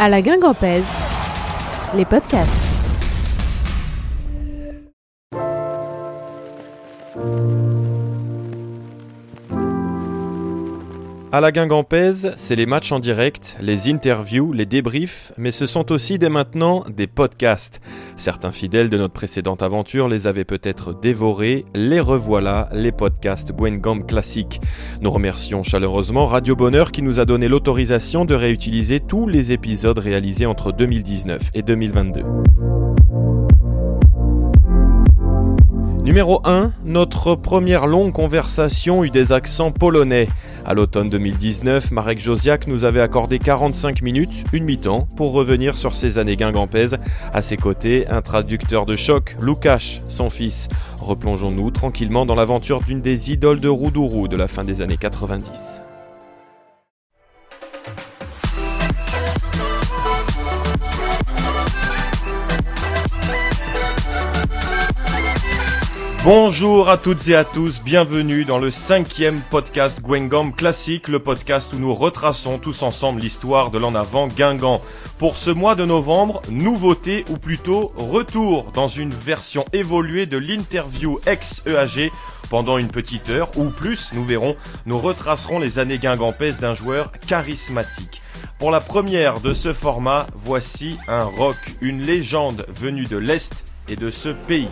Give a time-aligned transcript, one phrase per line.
[0.00, 0.86] À la Guingampèse,
[1.96, 2.67] les podcasts.
[11.30, 15.92] À la Guingampèse, c'est les matchs en direct, les interviews, les débriefs, mais ce sont
[15.92, 17.82] aussi dès maintenant des podcasts.
[18.16, 24.06] Certains fidèles de notre précédente aventure les avaient peut-être dévorés, les revoilà, les podcasts Gwengam
[24.06, 24.62] classiques.
[25.02, 29.98] Nous remercions chaleureusement Radio Bonheur qui nous a donné l'autorisation de réutiliser tous les épisodes
[29.98, 32.22] réalisés entre 2019 et 2022.
[36.08, 40.28] Numéro 1, notre première longue conversation eut des accents polonais.
[40.64, 45.94] À l'automne 2019, Marek Josiak nous avait accordé 45 minutes, une mi-temps, pour revenir sur
[45.94, 46.98] ses années guingampaises.
[47.32, 50.68] À ses côtés, un traducteur de choc, Lukasz, son fils.
[50.98, 55.87] Replongeons-nous tranquillement dans l'aventure d'une des idoles de Roudourou de la fin des années 90.
[66.24, 71.72] Bonjour à toutes et à tous, bienvenue dans le cinquième podcast Gwengam Classique, le podcast
[71.72, 74.80] où nous retraçons tous ensemble l'histoire de l'en avant Guingamp.
[75.18, 81.20] Pour ce mois de novembre, nouveauté ou plutôt retour dans une version évoluée de l'interview
[81.24, 82.10] ex-EAG
[82.50, 87.12] pendant une petite heure ou plus, nous verrons, nous retracerons les années guingampaises d'un joueur
[87.28, 88.22] charismatique.
[88.58, 93.94] Pour la première de ce format, voici un rock, une légende venue de l'Est et
[93.94, 94.68] de ce pays.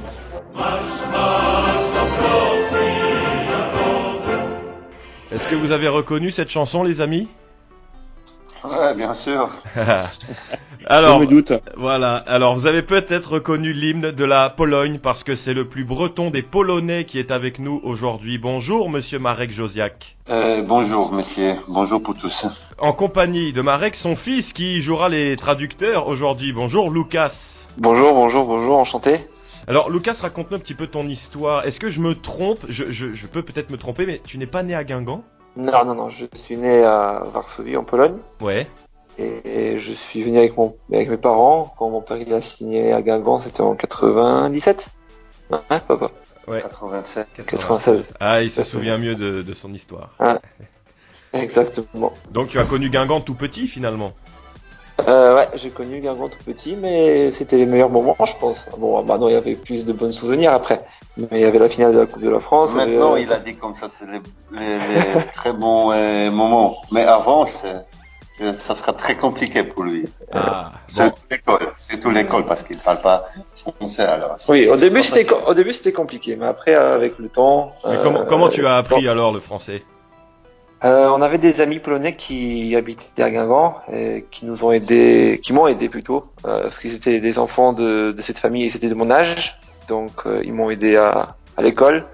[5.32, 7.28] Est-ce que vous avez reconnu cette chanson, les amis
[8.64, 9.50] Ouais, bien sûr.
[10.86, 11.52] Alors, Je me doute.
[11.76, 12.16] voilà.
[12.26, 16.30] Alors, vous avez peut-être reconnu l'hymne de la Pologne parce que c'est le plus breton
[16.30, 18.38] des Polonais qui est avec nous aujourd'hui.
[18.38, 20.16] Bonjour, monsieur Marek Josiak.
[20.30, 21.54] Euh, bonjour, monsieur.
[21.68, 22.46] Bonjour pour tous.
[22.78, 26.52] En compagnie de Marek, son fils qui jouera les traducteurs aujourd'hui.
[26.52, 27.66] Bonjour, Lucas.
[27.78, 29.20] Bonjour, bonjour, bonjour, enchanté.
[29.68, 31.66] Alors, Lucas, raconte-nous un petit peu ton histoire.
[31.66, 32.60] Est-ce que je me trompe?
[32.68, 35.24] Je, je- je peux peut-être me tromper, mais tu n'es pas né à Guingamp?
[35.56, 38.66] Non, non, non, je suis né à Varsovie, en Pologne, Ouais.
[39.18, 42.92] et je suis venu avec, mon, avec mes parents quand mon père il a signé
[42.92, 44.86] à Guingamp, c'était en 97
[45.50, 46.10] Hein, papa
[46.46, 47.28] 87.
[47.46, 48.14] 96.
[48.20, 50.10] Ah, il se souvient mieux de, de son histoire.
[51.32, 52.12] Exactement.
[52.30, 54.12] Donc, tu as connu Guingamp tout petit, finalement?
[55.08, 58.64] Euh, ouais, j'ai connu Guingamp tout petit, mais c'était les meilleurs moments, je pense.
[58.78, 60.80] Bon, bah non, il y avait plus de bons souvenirs après.
[61.18, 62.72] Mais il y avait la finale de la Coupe de la France.
[62.74, 64.20] avait, Maintenant, euh, il a dit comme ça, c'est les,
[64.58, 66.78] les- les très bons euh, moments.
[66.92, 67.84] Mais avant, c'est-
[68.32, 70.06] c'est- ça sera très compliqué pour lui.
[70.32, 70.94] Ah, bon.
[70.94, 74.02] Surtout l'école, surtout l'école, parce qu'il parle pas français.
[74.04, 77.74] Alors, Oui, au début, c'était, au début, c'était compliqué, mais après, euh, avec le temps.
[77.84, 79.10] Mais euh, comment, comment tu as appris bon.
[79.10, 79.82] alors le français?
[80.84, 85.40] Euh, on avait des amis polonais qui habitaient à Guingamp et qui nous ont aidés,
[85.42, 88.70] qui m'ont aidé plutôt, euh, parce qu'ils étaient des enfants de, de cette famille et
[88.70, 92.04] c'était de mon âge, donc euh, ils m'ont aidé à, à l'école.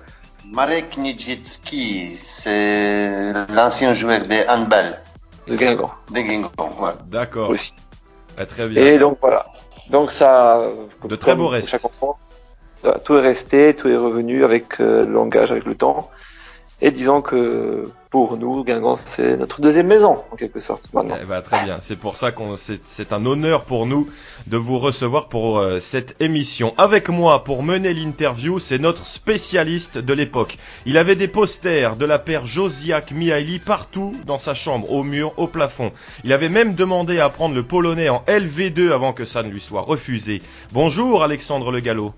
[0.53, 4.99] Marek Nijitzki, c'est l'ancien joueur de handball
[5.49, 6.51] de Guingamp de Guingamp.
[6.81, 6.91] Ouais.
[7.09, 7.51] D'accord.
[7.51, 7.73] aussi.
[8.39, 8.85] Ah, très bien.
[8.85, 9.47] Et donc voilà.
[9.91, 10.61] Donc ça,
[11.05, 11.69] De très beaux restes.
[11.69, 12.17] Chaque enfant,
[13.05, 16.11] tout est resté, tout est revenu avec euh, le langage, avec le temps.
[16.81, 21.17] Et disons que pour nous, Guingamp, c'est notre deuxième maison en quelque sorte maintenant.
[21.21, 21.79] Eh ben, très bien.
[21.81, 24.07] C'est pour ça qu'on c'est, c'est un honneur pour nous
[24.47, 26.75] de vous recevoir pour euh, cette émission.
[26.77, 30.59] Avec moi pour mener l'interview, c'est notre spécialiste de l'époque.
[30.85, 35.33] Il avait des posters de la paire Josiak Mihaili partout dans sa chambre, au mur,
[35.39, 35.91] au plafond.
[36.23, 39.63] Il avait même demandé à apprendre le polonais en LV2 avant que ça ne lui
[39.63, 40.43] soit refusé.
[40.73, 42.13] Bonjour Alexandre Le Gallo.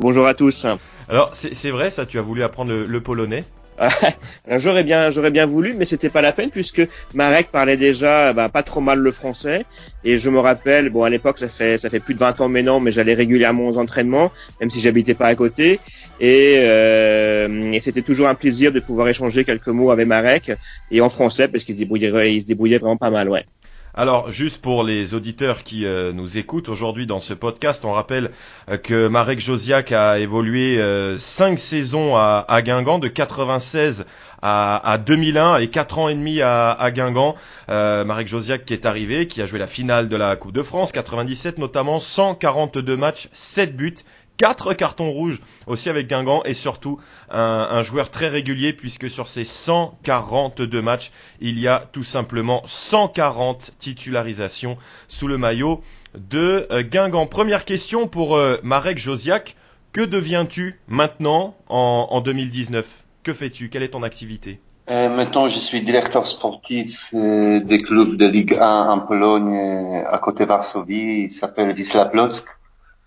[0.00, 0.66] Bonjour à tous.
[1.08, 3.44] Alors c'est, c'est vrai ça, tu as voulu apprendre le, le polonais?
[4.56, 8.48] J'aurais bien, j'aurais bien voulu, mais c'était pas la peine puisque Marek parlait déjà bah,
[8.48, 9.64] pas trop mal le français.
[10.04, 12.48] Et je me rappelle, bon à l'époque ça fait ça fait plus de 20 ans
[12.48, 14.30] maintenant, mais j'allais régulièrement aux entraînements,
[14.60, 15.80] même si j'habitais pas à côté.
[16.20, 20.52] Et, euh, et c'était toujours un plaisir de pouvoir échanger quelques mots avec Marek
[20.90, 23.46] et en français parce qu'il se débrouillait, il se débrouillait vraiment pas mal, ouais.
[23.92, 28.30] Alors, juste pour les auditeurs qui euh, nous écoutent aujourd'hui dans ce podcast, on rappelle
[28.70, 34.06] euh, que Marek Josiak a évolué euh, cinq saisons à, Guingamp, de 96
[34.42, 37.34] à, à 2001 et quatre ans et demi à, à Guingamp.
[37.68, 40.62] Euh, Marek Josiak qui est arrivé, qui a joué la finale de la Coupe de
[40.62, 43.96] France, 97 notamment, 142 matchs, 7 buts.
[44.40, 46.98] Quatre cartons rouges aussi avec Guingamp et surtout
[47.30, 51.10] un, un joueur très régulier puisque sur ces 142 matchs,
[51.42, 54.78] il y a tout simplement 140 titularisations
[55.08, 55.82] sous le maillot
[56.14, 57.26] de euh, Guingamp.
[57.26, 59.56] Première question pour euh, Marek Josiak.
[59.92, 63.68] Que deviens-tu maintenant en, en 2019 Que fais-tu?
[63.68, 64.58] Quelle est ton activité?
[64.88, 70.10] Euh, maintenant, je suis directeur sportif euh, des clubs de Ligue 1 en Pologne, euh,
[70.10, 71.24] à côté de Varsovie.
[71.24, 72.42] Il s'appelle Wisla Plock.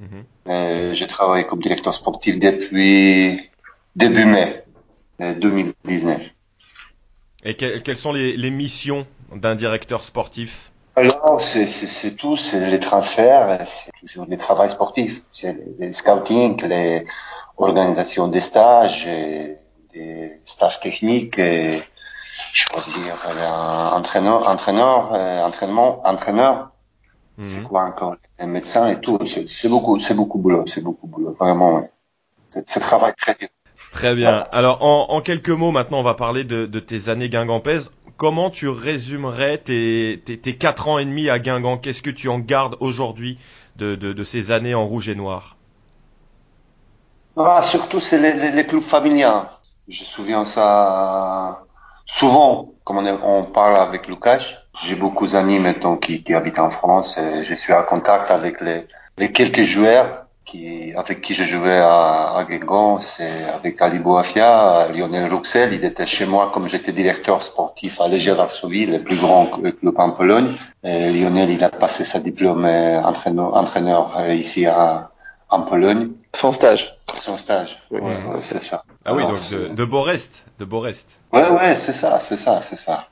[0.04, 0.24] Mhm.
[0.50, 3.50] Euh, je travaille comme directeur sportif depuis
[3.96, 4.64] début mai
[5.22, 6.32] euh, 2019.
[7.46, 10.72] Et que- quelles sont les, les missions d'un directeur sportif?
[10.96, 17.06] Alors, c'est, tout, c'est les transferts, c'est toujours les travail sportifs, c'est les scouting, les
[17.58, 19.58] organisations des stages, et
[19.94, 21.82] des stages techniques, et
[22.54, 26.73] choisir un entraîneur, entraîneur, euh, entraînement, entraîneur,
[27.42, 27.64] c'est Mhm.
[27.64, 31.76] quoi encore, un médecin et tout, c'est, beaucoup, c'est beaucoup boulot, c'est beaucoup boulot, vraiment,
[31.76, 31.92] ouais.
[32.68, 33.50] C'est, travail très dur.
[33.92, 34.46] Très bien.
[34.52, 37.92] Alors, en, en quelques mots, maintenant, on va parler de, de tes années guingampaises.
[38.18, 41.78] Comment tu résumerais tes, tes, tes quatre ans et demi à Guingamp?
[41.78, 43.38] Qu'est-ce que tu en gardes aujourd'hui
[43.78, 45.58] de, de, de ces années en rouge et noir?
[47.36, 49.46] Ah, surtout, c'est les, les, les clubs familiaux.
[49.88, 51.66] Je me souviens ça
[52.06, 54.63] souvent, comme on, est- on parle avec Lucas.
[54.82, 57.18] J'ai beaucoup d'amis maintenant qui, qui habitent en France.
[57.18, 58.88] Et je suis en contact avec les,
[59.18, 63.00] les quelques joueurs qui, avec qui je jouais à, à Guingamp.
[63.00, 65.74] C'est avec Ali Boafia, Lionel Ruxel.
[65.74, 69.76] Il était chez moi comme j'étais directeur sportif à Legia Varsovie, le plus grand club
[69.98, 70.54] en Pologne.
[70.84, 75.12] Et Lionel, il a passé sa diplôme euh, entraîneur, entraîneur euh, ici à,
[75.50, 76.10] en Pologne.
[76.36, 76.96] Son stage.
[77.14, 77.80] Son stage.
[77.92, 78.02] Oui.
[78.02, 78.84] Ouais, c'est ça.
[79.06, 80.46] Ah oui, Alors, donc c'est- de, de Borest.
[80.60, 81.20] De Borest.
[81.32, 83.06] Ouais, ouais, c'est ça, c'est ça, c'est ça.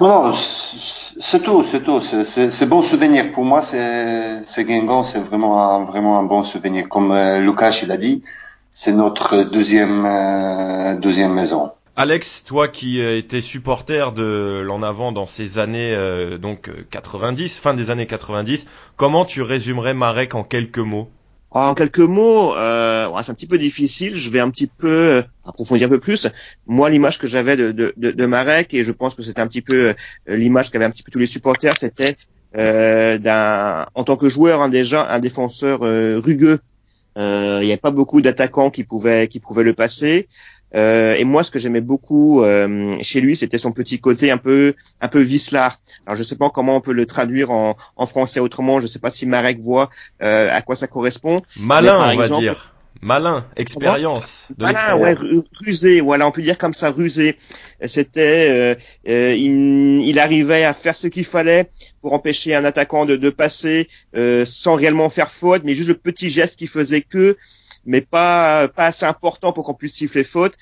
[0.00, 2.00] Non, non, c'est tout, c'est tout.
[2.00, 3.32] C'est- bon souvenir.
[3.32, 6.88] Pour moi, c'est Guingamp, c'est vraiment un, vraiment un bon souvenir.
[6.88, 8.22] Comme euh, Lucas, il a dit,
[8.70, 11.70] c'est notre deuxième, euh, deuxième maison.
[11.96, 15.96] Alex, toi qui euh, étais supporter de l'en avant dans ces années
[16.40, 21.08] donc euh, 90, fin des années 90, comment tu résumerais Marek en quelques mots?
[21.54, 24.16] En quelques mots, euh, c'est un petit peu difficile.
[24.16, 26.26] Je vais un petit peu euh, approfondir un peu plus.
[26.66, 29.46] Moi, l'image que j'avais de, de, de, de Marek, et je pense que c'était un
[29.46, 32.16] petit peu euh, l'image qu'avaient un petit peu tous les supporters, c'était
[32.56, 33.18] euh,
[33.94, 36.58] en tant que joueur hein, déjà, un défenseur euh, rugueux.
[37.16, 40.26] Euh, Il n'y avait pas beaucoup d'attaquants qui pouvaient qui pouvaient le passer.
[40.74, 44.38] Euh, et moi, ce que j'aimais beaucoup euh, chez lui, c'était son petit côté un
[44.38, 45.76] peu un peu vicelard.
[46.06, 48.80] Alors, je sais pas comment on peut le traduire en, en français autrement.
[48.80, 49.88] Je sais pas si Marek voit
[50.22, 51.42] euh, à quoi ça correspond.
[51.60, 52.70] Malin, par on va exemple- dire.
[53.02, 54.46] Malin, expérience.
[54.56, 55.00] de l'expérience.
[55.02, 57.36] ouais, ru- rusé, voilà, on peut dire comme ça, rusé.
[57.84, 58.74] C'était, euh,
[59.08, 61.68] euh, il, il arrivait à faire ce qu'il fallait
[62.00, 65.94] pour empêcher un attaquant de, de passer euh, sans réellement faire faute, mais juste le
[65.94, 67.36] petit geste qui faisait que,
[67.86, 70.56] mais pas pas assez important pour qu'on puisse siffler faute.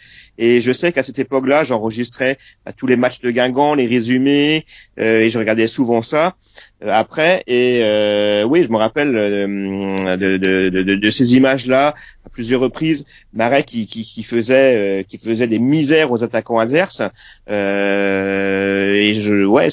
[0.44, 2.36] Et je sais qu'à cette époque-là, j'enregistrais
[2.66, 4.64] bah, tous les matchs de Guingamp, les résumés,
[4.98, 6.34] euh, et je regardais souvent ça
[6.82, 7.44] euh, après.
[7.46, 11.94] Et euh, oui, je me rappelle euh, de, de, de, de- ces images-là
[12.26, 13.04] à plusieurs reprises.
[13.32, 17.02] Marek qui, qui, qui faisait euh, qui faisait des misères aux attaquants adverses.
[17.48, 19.68] Euh, et je ouais,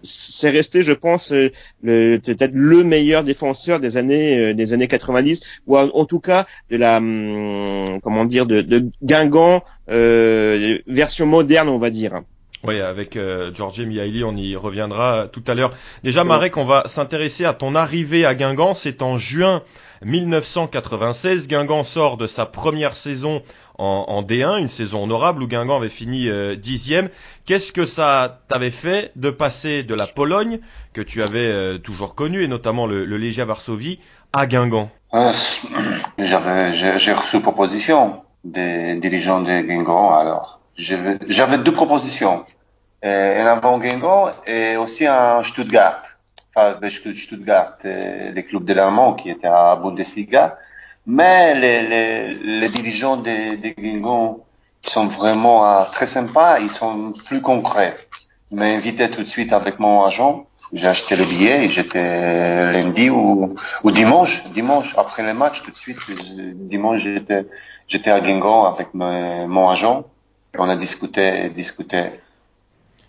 [0.00, 1.34] c'est resté, je pense,
[1.82, 6.98] peut-être le meilleur défenseur des années des années 90 ou en, tout cas de la
[6.98, 12.22] hum, comment dire de, de Guingamp version moderne, on va dire.
[12.64, 15.72] Oui, avec euh, Georgie Mihaili, on y reviendra tout à l'heure.
[16.02, 18.74] Déjà, Marek, on va s'intéresser à ton arrivée à Guingamp.
[18.74, 19.62] C'est en juin
[20.02, 21.46] 1996.
[21.46, 23.42] Guingamp sort de sa première saison
[23.78, 27.10] en, en D1, une saison honorable où Guingamp avait fini euh, dixième.
[27.46, 30.58] Qu'est-ce que ça t'avait fait de passer de la Pologne,
[30.94, 34.00] que tu avais euh, toujours connue, et notamment le, le Legia Varsovie,
[34.32, 34.90] à Guingamp?
[35.14, 35.32] Euh,
[36.18, 40.16] J'avais, j'ai reçu proposition des dirigeants de Guingamp.
[40.16, 42.44] Alors, j'avais deux propositions.
[43.04, 46.02] Euh, un avant Guingamp et aussi un Stuttgart.
[46.54, 50.58] Enfin, Stutt- Stuttgart, euh, les clubs de l'Allemand qui étaient à Bundesliga.
[51.06, 54.40] Mais les, les, les dirigeants de, de Guingamp,
[54.82, 57.96] sont vraiment euh, très sympas, ils sont plus concrets.
[58.50, 60.46] Ils m'ont invité tout de suite avec mon agent.
[60.72, 65.70] J'ai acheté le billet et j'étais lundi ou, ou dimanche, dimanche après le match tout
[65.70, 65.98] de suite.
[66.72, 67.46] dimanche j'étais
[67.86, 70.04] j'étais à Guingamp avec me- mon agent.
[70.58, 72.10] On a discuté discuté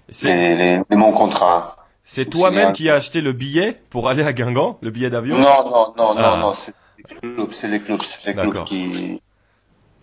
[0.10, 1.78] C'est les, les, les- mon contrat.
[2.04, 5.38] c'est toi-même qui as acheté le billet pour aller à Guingamp, le billet d'avion?
[5.38, 6.22] Non non non Ah.
[6.22, 9.22] non non c'est les clubs c'est les clubs c'est les clubs qui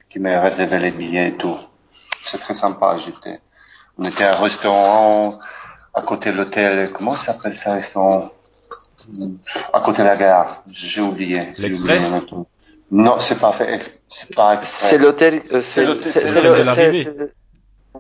[0.09, 1.59] qui m'ont réservé les billets et tout.
[2.25, 2.99] C'est très sympa.
[2.99, 3.41] J'étais
[3.99, 5.39] on était à un restaurant
[5.95, 6.93] à côté de l'hôtel.
[6.93, 8.31] Comment ça s'appelle ça restaurant?
[9.73, 10.63] À côté de la gare.
[10.73, 11.53] J'ai oublié.
[11.57, 12.13] J'ai L'Express?
[12.91, 14.01] Non, c'est pas fait.
[14.07, 14.89] C'est pas exprès.
[14.89, 15.43] C'est l'hôtel.
[15.53, 17.09] euh, C'est l'hôtel- c'est- l'hôtel de l'arrivée.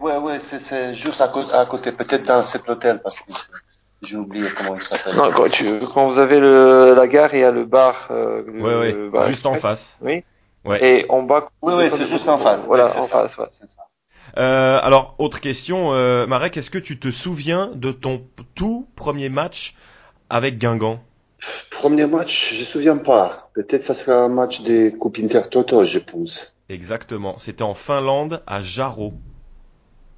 [0.00, 3.33] Ouais, ouais, c'est, juste à, côté, à côté, peut-être dans cet hôtel, parce que
[4.03, 5.17] j'ai oublié comment il s'appelle.
[5.17, 8.09] Non, quand, tu, quand vous avez le, la gare, il y a le bar.
[8.11, 9.97] Euh, Ouais, ouais, le bar juste en face.
[10.03, 10.23] Oui.
[10.65, 10.85] Ouais.
[10.85, 11.49] Et en bas.
[11.62, 12.62] Oui, oui, c'est juste en face.
[12.67, 13.23] Voilà, en ça.
[13.23, 13.47] face, ouais.
[13.53, 13.86] C'est ça.
[14.38, 18.23] Euh, alors, autre question, euh, Marek, est-ce que tu te souviens de ton
[18.55, 19.75] tout premier match
[20.28, 21.00] avec Guingamp?
[21.71, 23.50] Premier match, je me souviens pas.
[23.55, 26.52] Peut-être ça sera un match des Coupes Intertoto, je pense.
[26.69, 29.14] Exactement, c'était en Finlande, à Jarro.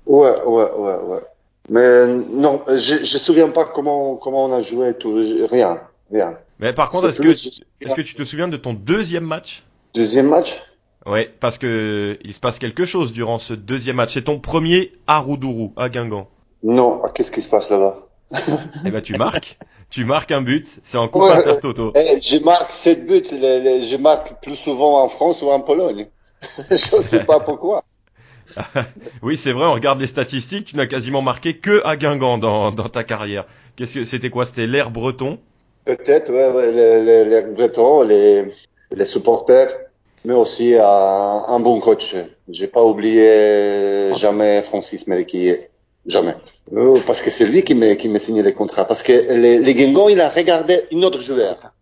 [0.06, 1.20] Ouais, ouais, ouais, ouais.
[1.68, 5.14] Mais non, je ne me souviens pas comment, comment on a joué, tout,
[5.50, 6.38] rien, rien.
[6.58, 9.64] Mais par contre, est-ce que, est-ce que tu te souviens de ton deuxième match?
[9.94, 10.56] Deuxième match?
[11.08, 14.14] Ouais, parce que il se passe quelque chose durant ce deuxième match.
[14.14, 16.28] C'est ton premier à Roudourou, à Guingamp.
[16.62, 18.06] Non, ah, qu'est-ce qui se passe là-bas?
[18.84, 19.56] Eh ben, tu marques.
[19.90, 20.68] tu marques un but.
[20.82, 21.92] C'est en Coupe Ouais, Intertoto.
[21.94, 25.60] Eh, Je marque sept buts, les- les- je marque plus souvent en France ou en
[25.60, 26.08] Pologne.
[26.70, 27.84] je ne sais pas pourquoi.
[29.22, 29.66] Oui, c'est vrai.
[29.66, 30.66] On regarde les statistiques.
[30.66, 33.44] Tu n'as quasiment marqué que à Guingamp dans, dans ta carrière.
[33.76, 34.44] Qu'est-ce que c'était quoi?
[34.44, 35.38] C'était l'air breton?
[35.84, 38.44] Peut-être, ouais, ouais, les Bretons, les,
[38.92, 39.74] les supporters,
[40.24, 42.14] mais aussi un, un bon coach.
[42.48, 45.68] J'ai pas oublié jamais Francis Meliquier.
[46.06, 46.36] Jamais.
[46.72, 48.86] Euh, Parce que c'est lui qui m'a qui m'a signé les contrats.
[48.86, 51.72] Parce que les, les Guingamp, il a regardé une autre joueur.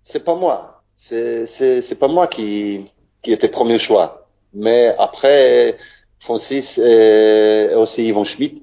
[0.00, 0.82] C'est pas moi.
[0.94, 2.84] C'est c'est c'est pas moi qui
[3.22, 4.26] qui était premier choix.
[4.52, 5.76] Mais après
[6.18, 8.62] Francis et aussi Yvon Schmidt,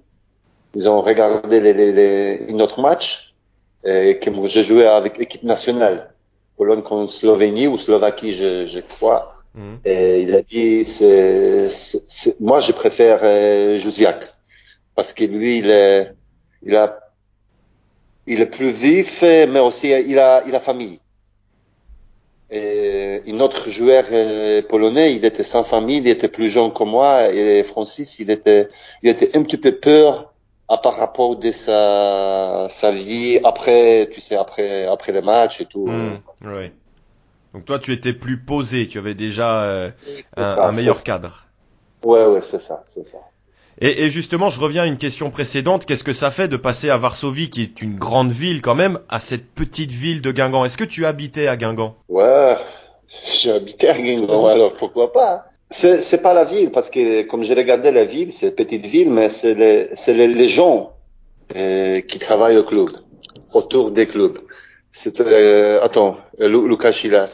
[0.75, 3.33] ils ont regardé les, les, les, une autre match
[3.83, 6.10] et que j'ai joué avec l'équipe nationale.
[6.61, 9.21] Pologne contre Slovénie ou Slovaquie, je, je crois.
[9.55, 9.79] Mhm.
[9.83, 14.21] Et il a dit, c'est, c'est- c'est- moi, je préfère euh, Jouziak
[14.95, 16.13] parce que lui, il est,
[16.61, 16.99] il a,
[18.27, 20.99] il est plus vif, mais aussi il a, il a famille.
[22.51, 26.83] Et une autre joueur euh, polonais, il était sans famille, il était plus jeune que
[26.83, 28.69] moi, et Francis, il était,
[29.01, 30.30] il était un petit peu peur
[30.71, 35.65] à par rapport de sa, sa vie après, tu sais, après, après les matchs et
[35.65, 35.89] tout.
[36.45, 36.71] Ouais.
[37.53, 38.87] Donc toi, tu étais plus posé.
[38.87, 41.43] Tu avais déjà euh, un, ça, un meilleur cadre.
[42.05, 43.17] Ouais, ouais, c'est ça, c'est ça.
[43.81, 45.85] Et, et justement, je reviens à une question précédente.
[45.85, 48.99] Qu'est-ce que ça fait de passer à Varsovie, qui est une grande ville quand même,
[49.09, 50.63] à cette petite ville de Guingamp?
[50.63, 51.95] Est-ce que tu habitais à Guingamp?
[52.07, 52.55] Ouais,
[53.41, 57.43] j'ai habité à Guingamp, alors pourquoi pas C'est c'est pas la ville, parce que comme
[57.45, 60.91] j'ai regardé la ville, c'est petite ville, mais c'est les, c'est les, gens
[61.55, 62.89] euh, qui travaillent au club,
[63.53, 64.37] autour des clubs.
[64.89, 67.27] C'est, euh, attends, Lu- Łukasz Ila, e,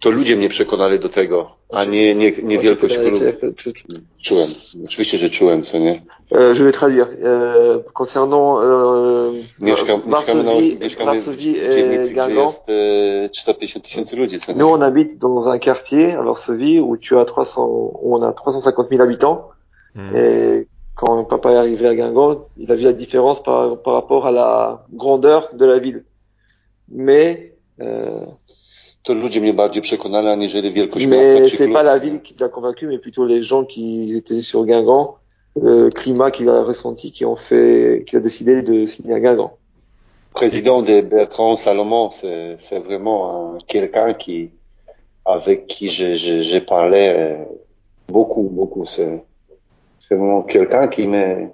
[0.00, 3.24] to ludzie mnie przekonali do tego, a nie, nie, nie wielkość klubu.
[4.22, 4.46] Czułem,
[4.84, 6.02] oczywiście, że czułem, co nie?
[6.34, 7.08] Euh, je vais traduire.
[7.22, 14.16] Euh, concernant euh, Mieszkam, mieszkamy, na, Varsovie, mieszkamy w dzielnicy, gdzie jest e, 450 tysięcy
[14.16, 14.58] ludzi, co nie?
[14.58, 18.32] Nous, on habite dans un quartier à Varsovie où tu as 300, où on a
[18.32, 19.50] 350 000 habitants.
[19.94, 20.16] Mhm.
[20.16, 24.26] Et quand papa est arrivé à Guingamp, il a vu la différence par, par rapport
[24.26, 26.04] à la grandeur de la ville.
[26.88, 28.24] Mais, euh,
[29.02, 32.34] To ludzie mnie bardziej przekonali, aniżeli wielkość miasta mais czy c'est pas la ville qui
[32.40, 35.16] l'a convaincu, mais plutôt les gens qui étaient sur Guingamp,
[35.56, 39.50] le climat qu'il a ressenti, qui ont fait, qui a décidé de signer à Guingamp.
[40.34, 44.50] président de Bertrand Salomon, c'est c'est vraiment un- quelqu'un qui,
[45.24, 47.44] avec qui je- je- j'ai parlé euh,
[48.08, 48.84] beaucoup, beaucoup.
[48.86, 49.22] C'est
[49.98, 51.48] c'est vraiment quelqu'un qui me...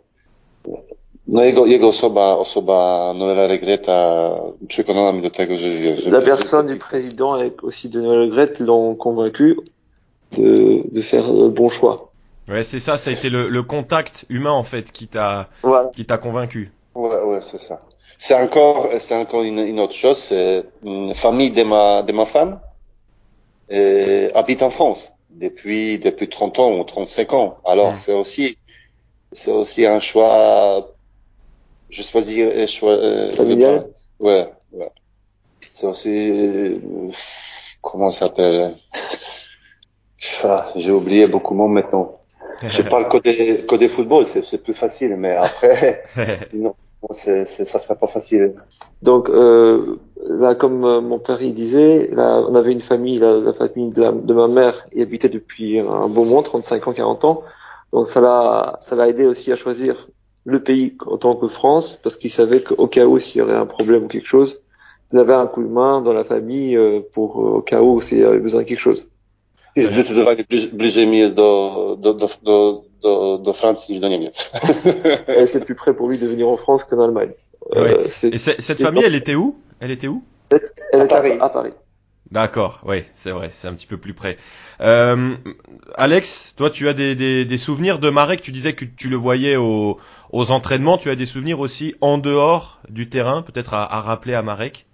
[1.29, 4.31] No jego, jego osoba, osoba Noela Regreta
[4.69, 8.31] przekonała mnie do tego, że wiesz, że La personne du président et aussi de Noël
[8.31, 9.57] Gret l'ont convaincu
[10.33, 11.97] de, de faire le bon choix.
[12.49, 12.97] Ouais, c'est ça.
[12.97, 15.91] Ça a été le, le contact humain en fait qui t'a Voilà.
[15.95, 16.73] qui t'a convaincu.
[16.95, 17.79] Ouais, ouais, c'est ça.
[18.17, 20.17] C'est encore, c'est encore une, une autre chose.
[20.19, 22.59] C'est une famille de ma, de ma femme
[23.71, 27.59] euh, habite en France depuis depuis 30 ans ou 35 ans.
[27.67, 27.97] Alors Mm.
[27.97, 28.57] c'est aussi
[29.33, 30.89] c'est aussi un choix.
[31.91, 32.93] Je choisis un choix.
[32.93, 33.87] euh, Familial.
[34.21, 34.91] Ouais, ouais.
[35.71, 36.77] C'est aussi euh,
[37.83, 38.77] comment ça s'appelle
[40.43, 42.21] Ah, J'ai oublié beaucoup de mots maintenant.
[42.69, 46.03] Je parle que des que des football, c'est c'est plus facile, mais après.
[46.53, 46.75] Non,
[47.13, 48.55] c'est, ça serait pas facile.
[49.03, 53.39] Donc euh, là, comme euh, mon père il disait, là, on avait une famille, la,
[53.39, 56.93] la famille de, la- de ma mère y habitait depuis un bon moment, 35 ans,
[56.93, 57.45] 40 ans.
[57.93, 60.09] Donc ça l'a, ça l'a aidé aussi à choisir
[60.49, 63.55] le pays en tant que France, parce qu'il savait qu'au cas où s'il y aurait
[63.55, 64.63] un problème ou quelque chose,
[65.13, 68.01] il avait un coup de main dans la famille euh, pour euh, au cas où
[68.01, 69.07] s'il avait besoin de quelque chose.
[69.77, 74.09] I zdecydowanie bliż, bliżej mi jest do, do, do, do, do, do Francji niż do
[74.09, 74.51] Niemiec.
[75.29, 77.33] Et c'est plus près pour lui de venir en France qu'en Allemagne.
[77.77, 79.55] Euh, Et cette famille, elle était où?
[79.81, 80.23] Elle était où?
[80.93, 81.37] Elle à était à Paris.
[81.41, 81.73] à Paris.
[82.31, 84.37] D'accord, oui, c'est vrai, c'est un petit peu plus près.
[84.83, 85.35] Euh,
[85.95, 88.43] Alex, toi, tu as des, souvenirs de Marek?
[88.43, 89.99] Tu disais que tu le voyais au,
[90.31, 90.99] aux entraînements.
[90.99, 94.85] Tu as des souvenirs aussi en dehors du terrain, peut-être à rappeler à Marek?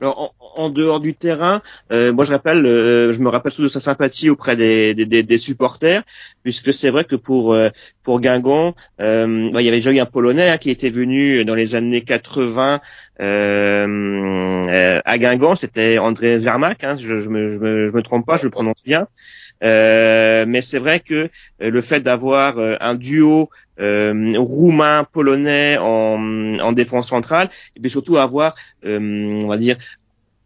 [0.00, 3.68] Alors, en, dehors du terrain, euh, moi je rappelle, euh, je me rappelle surtout de
[3.68, 6.04] sa sympathie auprès des, supporters,
[6.44, 7.70] puisque c'est vrai que pour euh,
[8.04, 11.56] pour Guingamp, bah, il y avait déjà eu un Polonais hein, qui était venu dans
[11.56, 12.80] les années 80
[13.18, 18.36] à Guingamp, c'était André Zermak, hein, je, je, me, je, me, je me trompe pas,
[18.36, 19.08] je le prononce bien.
[19.64, 23.50] Euh, mais c'est vrai que le fait d'avoir un duo
[23.80, 28.98] euh, roumain, polonais en, en, défense centrale, et puis surtout avoir, euh,
[29.42, 29.76] on va dire,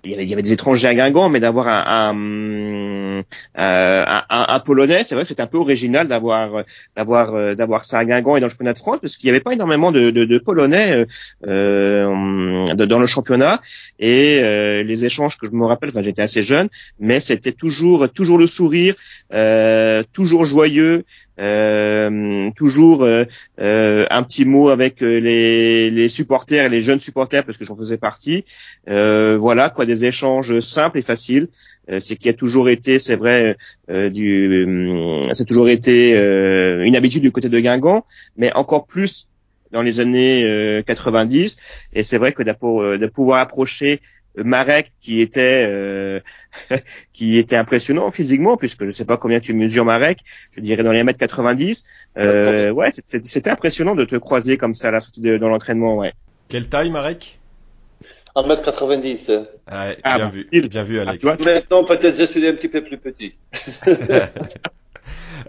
[0.04, 3.23] il y, avait, il y avait, des étrangers à Guingamp, mais d'avoir un, un,
[3.54, 6.64] un, un, polonais, c'est vrai que c'est un peu original d'avoir
[6.97, 9.40] d'avoir d'avoir ça à Guingamp et dans le championnat de France, parce qu'il n'y avait
[9.40, 11.06] pas énormément de, de, de polonais
[11.47, 13.61] euh, dans le championnat.
[13.99, 16.68] Et euh, les échanges que je me rappelle, enfin j'étais assez jeune,
[16.99, 18.94] mais c'était toujours toujours le sourire,
[19.32, 21.04] euh, toujours joyeux,
[21.41, 23.25] euh, toujours euh,
[23.59, 27.97] euh, un petit mot avec les, les, supporters les jeunes supporters parce que j'en faisais
[27.97, 28.45] partie.
[28.87, 31.49] voilà quoi, des échanges simples et faciles.
[31.99, 33.57] c'est qui a toujours été, c'est vrai,
[33.89, 34.67] du,
[35.33, 38.05] c'est toujours été une habitude du côté de Guingamp,
[38.37, 39.29] mais encore plus
[39.73, 41.57] dans les années 90.
[41.95, 44.01] Et c'est vrai que de pouvoir approcher
[44.37, 46.21] Marek qui était euh,
[47.12, 50.21] qui était impressionnant physiquement puisque je sais pas combien tu mesures Marek,
[50.55, 51.85] je dirais dans les mètres 90.
[52.19, 55.97] Euh, ouais, c'était impressionnant de te croiser comme ça à la sortie de, dans l'entraînement,
[55.97, 56.12] ouais.
[56.49, 57.39] Quelle taille Marek?
[58.35, 59.41] 1m90.
[59.71, 61.25] Ouais, ah, bien vu, bien vu Alex.
[61.27, 63.35] Ah, Maintenant peut-être je suis un petit peu plus petit.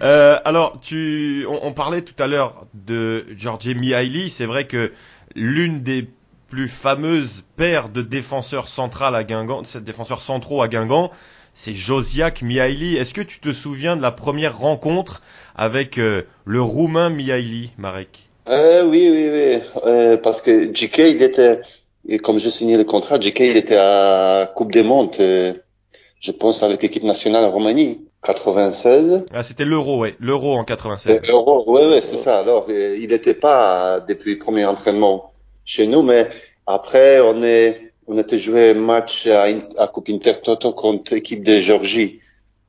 [0.01, 4.91] euh, alors tu, on, on, parlait tout à l'heure de Georgie Mihaly, c'est vrai que
[5.33, 6.09] l'une des
[6.53, 11.09] plus fameuse paire de défenseurs centrales à Guingamp, défenseurs centraux à Guingamp,
[11.55, 12.95] c'est Josiak Mihaili.
[12.95, 15.23] Est-ce que tu te souviens de la première rencontre
[15.55, 18.29] avec euh, le Roumain Mihaili, Marek?
[18.49, 19.61] Euh, Oui, oui, oui.
[19.87, 21.59] Euh, parce que JK, il était,
[22.07, 26.61] et comme je signais le contrat, JK, il était à Coupe des Mondes, je pense
[26.61, 27.99] avec l'équipe nationale en Roumanie.
[28.23, 29.25] 96.
[29.33, 30.15] Ah, c'était l'euro, ouais.
[30.19, 31.21] L'euro en 96.
[31.27, 32.37] L'euro, ouais, ouais, c'est ça.
[32.37, 35.32] Alors, il n'était pas depuis le premier entraînement
[35.65, 36.29] chez nous, mais
[36.67, 39.45] après, on est, on était joué match à,
[39.77, 42.19] à Coupe Intertoto contre l'équipe de Georgie.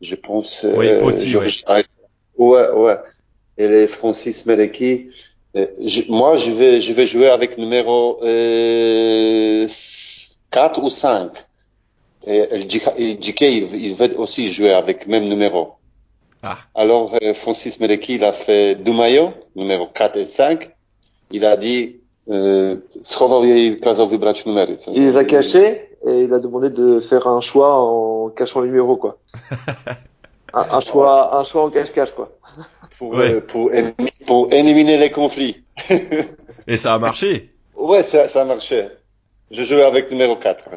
[0.00, 1.00] Je pense, oui, euh,
[1.66, 1.80] ah,
[2.36, 2.70] ouais.
[2.70, 2.96] ouais,
[3.56, 5.08] Et les Francis Meleki.
[5.56, 5.66] Euh,
[6.08, 9.68] moi, je vais, je vais jouer avec numéro euh,
[10.50, 11.30] 4 ou 5.
[12.26, 15.74] Et, JK, il, il veut aussi jouer avec même numéro.
[16.42, 16.58] Ah.
[16.74, 20.70] Alors, euh, Francis Meleki, il a fait deux maillots, numéro 4 et 5.
[21.30, 22.00] Il a dit,
[23.02, 24.76] schował je i kazał wybrać numery.
[24.76, 24.90] Co?
[24.90, 28.68] Il les a cachés et il a demandé de faire un choix en cachant les
[28.68, 29.18] numéros, quoi.
[30.54, 32.30] un, un, choix, un choix en cache-cache, quoi.
[32.98, 33.34] Pour, ouais.
[33.34, 33.70] euh, pour,
[34.26, 35.64] pour, éliminer les conflits.
[36.66, 38.88] et ça a marché Ouais, ça, ça a marché.
[39.50, 40.68] Je jouais avec numéro 4.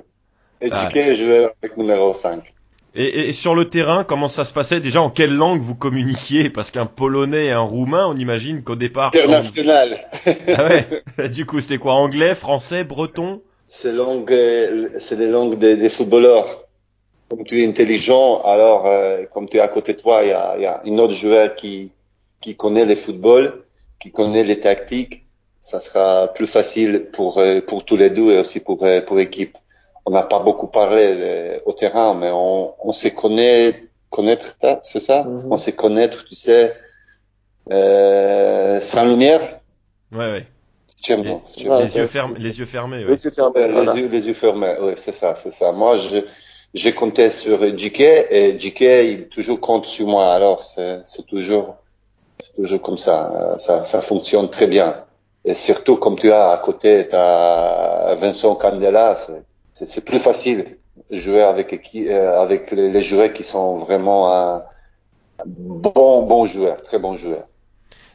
[0.62, 0.82] Et ah.
[0.82, 2.54] Jiké jouait avec numéro 5.
[3.00, 4.80] Et, et, sur le terrain, comment ça se passait?
[4.80, 6.50] Déjà, en quelle langue vous communiquiez?
[6.50, 9.12] Parce qu'un polonais et un roumain, on imagine qu'au départ.
[9.14, 10.10] International.
[10.26, 11.30] ah ouais.
[11.30, 11.94] Du coup, c'était quoi?
[11.94, 13.44] Anglais, français, breton?
[13.68, 14.34] C'est langue,
[14.98, 16.64] c'est les langues des, des, footballeurs.
[17.30, 20.32] Comme tu es intelligent, alors euh, comme tu es à côté de toi, il y
[20.32, 21.92] a, y a une autre joueur qui
[22.40, 23.64] qui connaît le football,
[24.00, 25.26] qui connaît les tactiques.
[25.60, 29.18] Ça sera plus facile pour euh, pour tous les deux et aussi pour euh, pour
[29.18, 29.58] l'équipe
[30.08, 35.02] on n'a pas beaucoup parlé euh, au terrain, mais on, on sait connaître, connaître, c'est
[35.02, 35.24] ça?
[35.24, 35.52] Mhm.
[35.52, 36.74] On sait connaître, tu sais,
[37.70, 39.60] euh, sans lumière.
[40.14, 40.48] Ouais, ouais.
[41.10, 43.04] Les, bon, les, yeux fermés, les yeux fermés.
[43.04, 43.12] Ouais.
[43.12, 43.68] Les yeux fermés.
[43.68, 45.74] Les, yeux, les yeux fermés, oui, c'est ça, c'est ça.
[45.74, 46.20] Moi, je,
[46.74, 50.34] j'ai compté sur JK et JK, il toujours compte sur moi.
[50.34, 51.76] Alors, c'est, c'est toujours,
[52.42, 53.56] c'est toujours comme ça.
[53.58, 53.84] ça.
[53.84, 55.04] Ça fonctionne très bien.
[55.44, 59.47] Et surtout, comme tu as à côté, tu as Vincent Candela, c'est,
[59.86, 60.78] c'est plus facile
[61.12, 64.64] jouer avec euh, avec les, joueurs qui sont vraiment un
[65.46, 67.44] bon bon joueur, très bon joueur.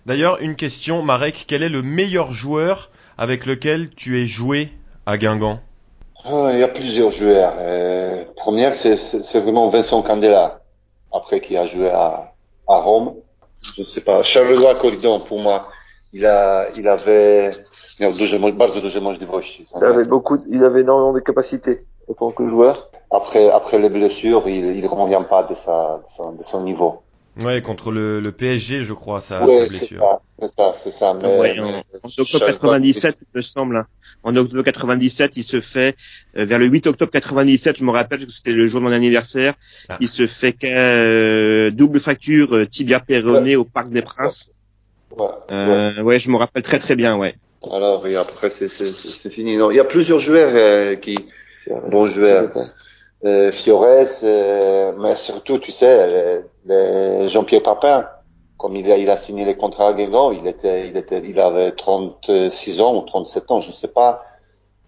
[0.05, 4.71] D'ailleurs, une question, Marek, quel est le meilleur joueur avec lequel tu es joué
[5.07, 5.61] à Guingamp?
[6.25, 7.55] Ah, Il y a plusieurs joueurs.
[7.59, 10.61] Euh, première, c'est vraiment Vincent Candela,
[11.13, 12.35] après qui a joué à,
[12.69, 13.15] à Rome.
[13.77, 15.69] Je sais pas, Charleroi Corridon pour moi
[16.13, 17.51] il a, il avait,
[18.55, 19.67] bardzo duże możliwości.
[19.77, 22.91] Il avait beaucoup, il avait énormément de capacités en tant que joueur.
[23.11, 27.03] Après, après les blessures, il, il revient pas de sa, de son, de son niveau.
[27.41, 31.15] Ouais, contre le, le PSG, je crois, ça, ouais, c'est ça, c'est ça, c'est ça.
[31.15, 31.83] Mais, ouais, en, en
[32.19, 33.77] octobre 97, il me semble.
[33.79, 33.87] Hein.
[34.23, 35.97] En octobre 97, il se fait
[36.37, 38.85] euh, vers le 8 octobre 97, je me rappelle parce que c'était le jour de
[38.85, 39.55] mon anniversaire.
[39.89, 39.97] Ah.
[40.01, 44.51] Il se fait euh, double fracture euh, tibia péroné au Parc des Princes.
[45.19, 46.19] Ouais, euh, ouais.
[46.19, 47.35] je me rappelle très très bien, ouais.
[47.71, 49.57] Alors, et après, c'est fini.
[49.57, 51.17] Non, il y a plusieurs joueurs euh, qui,
[51.91, 52.51] bon joueur.
[53.25, 56.43] Euh, Fiores, euh, mais surtout, tu sais,
[57.29, 58.05] Jean-Pierre Papin,
[58.57, 61.39] comme il a, il a signé les contrats à Guingamp, il était, il était, il
[61.39, 64.25] avait 36 ans ou 37 ans, je ne sais pas,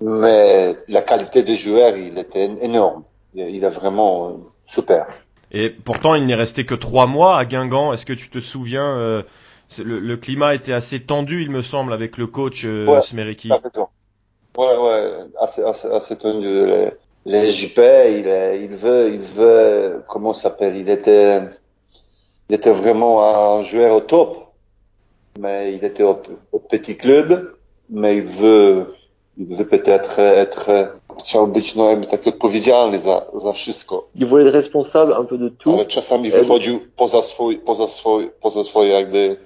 [0.01, 3.05] mais la qualité des joueurs, il était énorme.
[3.35, 4.33] Il, est vraiment euh,
[4.67, 5.07] super.
[5.51, 7.93] Et pourtant, il n'est resté que trois mois à Guingamp.
[7.93, 9.23] Est-ce que tu te souviens euh,
[9.79, 13.51] le, le, climat était assez tendu, il me semble, avec le coach euh, ouais, Smeriki.
[13.51, 16.67] Ouais, ouais, assez, assez, assez tendu.
[16.67, 16.91] Les,
[17.27, 21.41] les JP, il, il veut, il veut, comment s'appelle Il était,
[22.49, 24.53] il était vraiment un joueur au top,
[25.39, 26.21] mais il était au,
[26.53, 27.55] au petit club,
[27.91, 28.95] mais il veut,
[29.37, 34.09] il veut peut-être être chciał być no jakby taki odpowiedzialny za, za wszystko.
[34.15, 35.75] Il voulait être responsable un peu de tout.
[35.75, 39.37] Ale czasami wychodził poza swój, poza swój, poza swoje jakby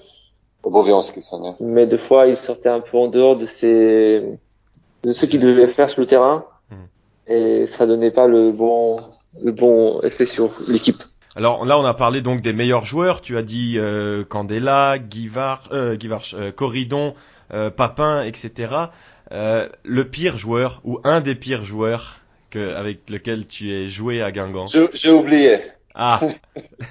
[0.62, 1.55] obowiązki, co nie?
[1.61, 4.23] Mais des fois, il sortait un peu en dehors de ses,
[5.03, 6.44] de ce qu'il devait faire sur le terrain.
[6.71, 7.33] Hmm.
[7.33, 8.97] Et ça donnait pas le bon,
[9.42, 11.03] le bon effet sur l'équipe.
[11.37, 13.21] Alors là, on a parlé donc des meilleurs joueurs.
[13.21, 17.14] Tu as dit euh, Candela, Guivard, euh, Guivard euh, Corridon,
[17.55, 18.75] euh, Papin, etc.
[19.31, 22.18] Euh, le pire joueur ou un des pires joueurs
[22.51, 24.64] que, avec lequel tu es joué à Guingamp?
[24.94, 25.59] J'ai oublié.
[26.00, 26.20] Ah.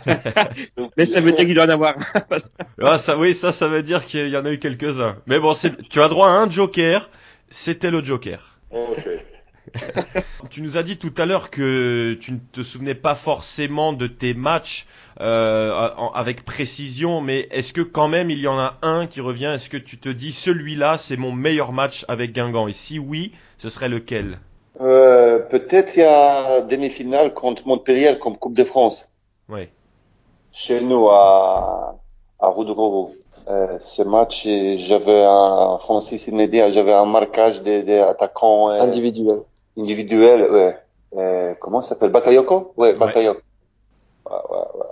[0.97, 1.95] Mais ça veut dire qu'il doit en avoir.
[2.81, 5.15] ah, ça, oui, ça, ça veut dire qu'il y en a eu quelques-uns.
[5.27, 5.53] Mais bon,
[5.89, 7.09] tu as droit à un joker.
[7.49, 8.59] C'était le joker.
[8.69, 9.07] Ok.
[10.49, 14.07] tu nous as dit tout à l'heure que tu ne te souvenais pas forcément de
[14.07, 14.85] tes matchs
[15.21, 19.51] euh, avec précision, mais est-ce que quand même il y en a un qui revient?
[19.55, 22.67] Est-ce que tu te dis celui-là c'est mon meilleur match avec Guingamp?
[22.67, 24.39] Et si oui, ce serait lequel?
[24.81, 29.09] Euh, Peut-être il y a demi-finale contre Montpellier comme Coupe de France.
[29.49, 29.67] Oui.
[30.51, 31.95] Chez nous à
[32.39, 33.09] à Roudrovo.
[33.47, 39.41] Euh, ce match, j'avais un Francis Immédiat, j'avais un marquage des, des attaquants euh, individuels.
[39.77, 40.77] Individuel, ouais.
[41.15, 42.11] Euh, comment ça s'appelle?
[42.11, 42.73] Bakayoko?
[42.77, 43.39] Ouais, Bakayoko.
[44.29, 44.33] Ouais.
[44.35, 44.85] Ouais, ouais,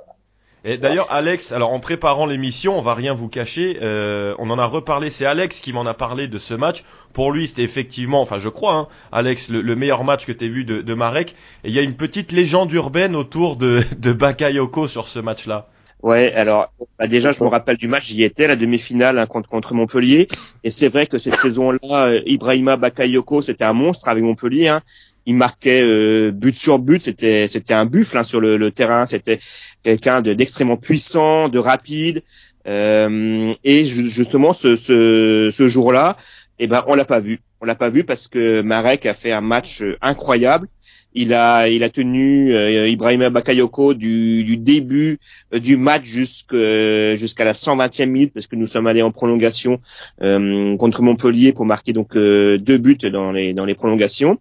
[0.68, 4.58] Et d'ailleurs, Alex, alors en préparant l'émission, on va rien vous cacher, euh, on en
[4.58, 5.12] a reparlé.
[5.12, 6.84] C'est Alex qui m'en a parlé de ce match.
[7.14, 10.66] Pour lui, c'était effectivement, enfin je crois, hein, Alex, le, meilleur match que tu vu
[10.66, 11.36] de, de Marek.
[11.64, 15.70] Et il y a une petite légende urbaine autour de, de Bakayoko sur ce match-là.
[16.02, 19.50] Ouais, alors bah déjà je me rappelle du match, j'y étais, la demi-finale hein, contre,
[19.50, 20.28] contre Montpellier,
[20.64, 24.68] et c'est vrai que cette saison-là, euh, Ibrahima Bakayoko, c'était un monstre avec Montpellier.
[24.68, 24.82] Hein.
[25.26, 29.08] Il marquait euh, but sur but, c'était c'était un buffle hein, sur le, le terrain,
[29.08, 29.40] c'était
[29.86, 32.24] quelqu'un d'extrêmement puissant, de rapide.
[32.68, 36.18] Euh, et justement ce, jour-là,
[36.58, 39.32] eh ben on l'a pas vu, on l'a pas vu parce que Marek a fait
[39.32, 40.68] un match euh, incroyable.
[41.14, 45.20] Il a, il a tenu euh, Ibrahima Bakayoko du, début
[45.54, 49.80] euh, du match jusqu'à la 120e minute parce que nous sommes allés en prolongation
[50.20, 54.40] contre Montpellier pour marquer donc deux buts dans les prolongations.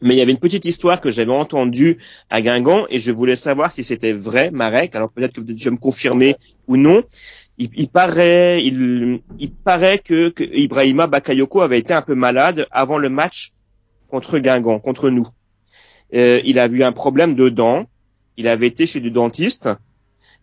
[0.00, 1.98] Mais il y avait une petite histoire que j'avais entendue
[2.30, 4.94] à Guingamp et je voulais savoir si c'était vrai, Marek.
[4.94, 7.02] Alors peut-être que tu vas me confirmer ou non.
[7.58, 12.66] Il, il, paraît, il, il paraît que, que Ibrahima Bakayoko avait été un peu malade
[12.70, 13.50] avant le match
[14.08, 15.26] contre Guingamp, contre nous.
[16.14, 17.86] Euh, il a vu un problème de dents.
[18.36, 19.68] Il avait été chez du dentiste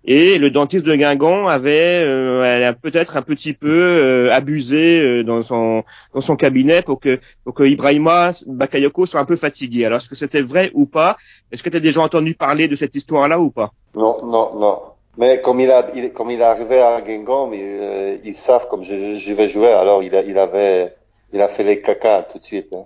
[0.07, 5.41] et le dentiste de Guingamp avait euh, peut-être un petit peu euh, abusé euh, dans
[5.41, 9.85] son dans son cabinet pour que pour que Ibrahima Bakayoko soit un peu fatigué.
[9.85, 11.17] Alors est-ce que c'était vrai ou pas?
[11.51, 13.71] Est-ce que tu as déjà entendu parler de cette histoire-là ou pas?
[13.95, 14.79] Non, non, non.
[15.17, 18.83] Mais comme il a il, comme il est arrivé à Guingamp, ils, ils savent comme
[18.83, 19.71] je, je vais jouer.
[19.71, 20.93] Alors il a, il avait
[21.33, 22.73] il a fait les caca tout de suite.
[22.73, 22.85] Hein.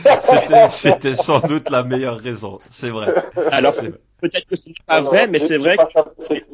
[0.70, 3.14] C'était sans doute la meilleure raison, c'est vrai.
[3.52, 3.74] Alors
[4.20, 5.76] peut-être que ce n'est pas vrai, mais c'est vrai.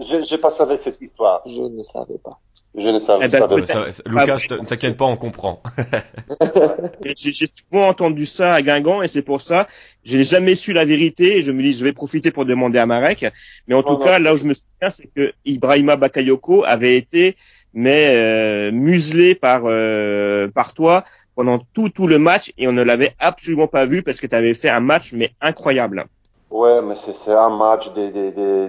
[0.01, 1.43] Je n'ai pas savais cette histoire.
[1.47, 2.41] Je ne savais pas.
[2.77, 3.57] Je ne savais, eh ben, pas.
[3.57, 5.63] Lucas, ne t'inquiète pas, on comprend.
[7.17, 9.69] J'ai souvent entendu ça à Guingamp et c'est pour ça,
[10.05, 12.81] je n'ai jamais su la vérité et je me dis, je vais profiter pour demander
[12.81, 13.27] à Marek.
[13.69, 17.37] Mais en tout cas, là où je me souviens, c'est que Ibrahima Bakayoko avait été
[17.75, 22.83] mais euh, muselé par euh, par toi pendant tout tout le match et on ne
[22.83, 26.07] l'avait absolument pas vu parce que tu avais fait un match mais incroyable.
[26.55, 28.69] Ouais, mais c'est un match de, de, de,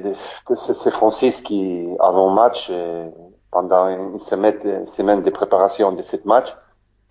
[0.49, 3.07] de c'est Francis qui avant match euh,
[3.51, 6.55] pendant une semaine, une semaine de préparation de ce match,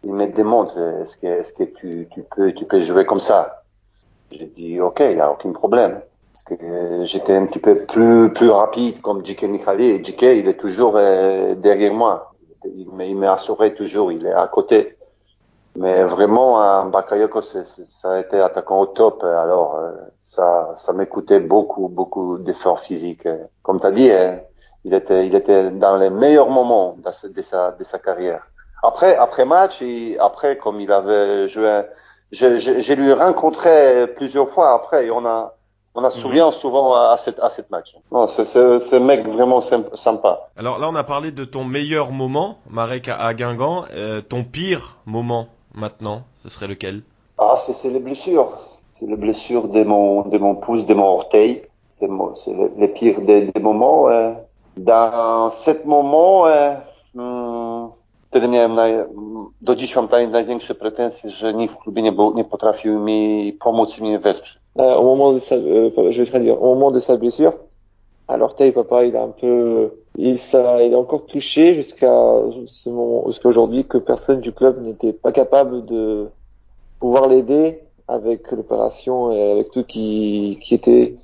[0.03, 3.63] il me demande est-ce que est-ce que tu, tu peux tu peux jouer comme ça?
[4.33, 6.01] J'ai dit ok, il y a aucun problème.
[6.33, 9.45] Parce que j'étais un petit peu plus plus rapide comme J.K.
[9.45, 10.23] Michali et J.K.
[10.41, 12.35] il est toujours euh, derrière moi.
[12.65, 14.97] Il m'a assuré toujours, il est à côté.
[15.77, 19.25] Mais vraiment, un Bakayoko, ça a été attaquant au top.
[19.25, 19.91] Alors, euh,
[20.23, 23.29] ça, ça m'écoutait beaucoup, beaucoup d'efforts physiques.
[23.63, 24.41] Comme tu as dit, hein,
[24.85, 28.43] il était, il était dans les meilleurs moments de sa, de sa, de sa carrière.
[28.83, 31.83] Après, après match, et après, comme il avait joué
[32.31, 35.55] je, je, je lui rencontré plusieurs fois après et on a,
[35.95, 37.97] on a souvient souvent à, cette, à cette match.
[38.11, 40.49] Non, c'est, un mec vraiment symp- sympa.
[40.57, 43.85] Alors là, on a parlé de ton meilleur moment, Marek à, à Guingamp.
[43.95, 47.03] Euh, ton pire moment maintenant, ce serait lequel?
[47.39, 48.49] Ah, c'est, les blessures.
[48.93, 51.63] C'est les blessures de mon, de mon pouce, de mon orteil.
[51.89, 54.09] C'est, le, le pire des, des moments.
[54.09, 54.33] euh.
[54.77, 56.75] Dans cet moment, euh,
[57.15, 57.89] mm,
[58.29, 58.93] wtedy miałem naj,
[59.61, 63.53] do dziś mam naj, największe pretensje, że nikt w klubie nie, był, nie potrafił mi
[63.61, 64.59] pomóc i mnie wesprzeć.
[64.77, 67.53] Au moment de sa, euh, je vais traduire, au moment de sa blessure,
[68.27, 72.89] à l'orteil, papa, il a un peu, il, ça, il est encore touché jusqu'à ce
[72.89, 76.29] moment, jusqu'à aujourd'hui, que personne du club n'était pas capable de
[77.01, 81.17] pouvoir l'aider avec l'opération et avec tout qui, qui était,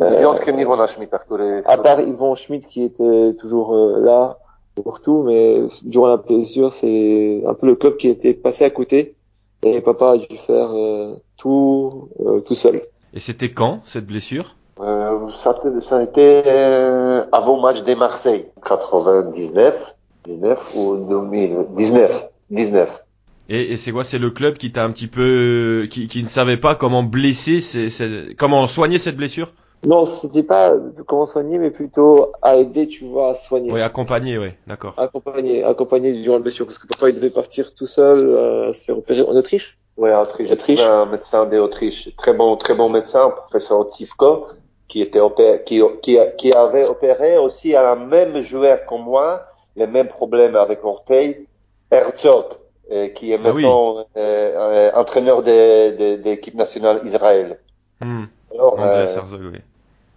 [0.00, 4.38] euh, à part Yvon Schmidt qui était toujours euh, là
[4.74, 8.70] pour tout, mais durant la blessure, c'est un peu le club qui était passé à
[8.70, 9.16] côté
[9.62, 12.80] et papa a dû faire euh, tout, euh, tout seul.
[13.14, 14.55] Et c'était quand cette blessure?
[14.80, 22.28] Euh, ça, a- ça a été euh, avant match de Marseille, 99, 19 ou 2019,
[22.50, 23.04] 19.
[23.48, 26.28] Et, et c'est quoi C'est le club qui t'a un petit peu, qui, qui ne
[26.28, 29.52] savait pas comment blesser, ces- ces- comment soigner cette blessure?
[29.86, 30.72] Non, c'était pas
[31.06, 33.70] comment soigner, mais plutôt à aider, tu vois, à soigner.
[33.72, 34.94] Oui, accompagné, oui, d'accord.
[34.96, 38.84] Accompagner, accompagner durant la blessure, parce que papa, il devait partir tout seul, euh, se
[38.84, 39.78] faire opérer en Autriche?
[39.96, 40.50] Ouais, Autriche.
[40.50, 40.80] Autriche?
[40.80, 44.48] un médecin d'Autriche, très bon, très bon médecin, professeur Tivko,
[44.88, 49.44] qui était opéré, qui, qui, qui avait opéré aussi à un même joueur que moi,
[49.74, 51.46] les mêmes problèmes avec orteil,
[51.90, 52.46] Herzog,
[52.92, 53.62] euh, qui est Ah oui.
[53.62, 57.58] maintenant euh, euh, entraîneur de, l'équipe nationale Israël.
[58.00, 59.58] Hmm, Alors, euh, Herzog, oui.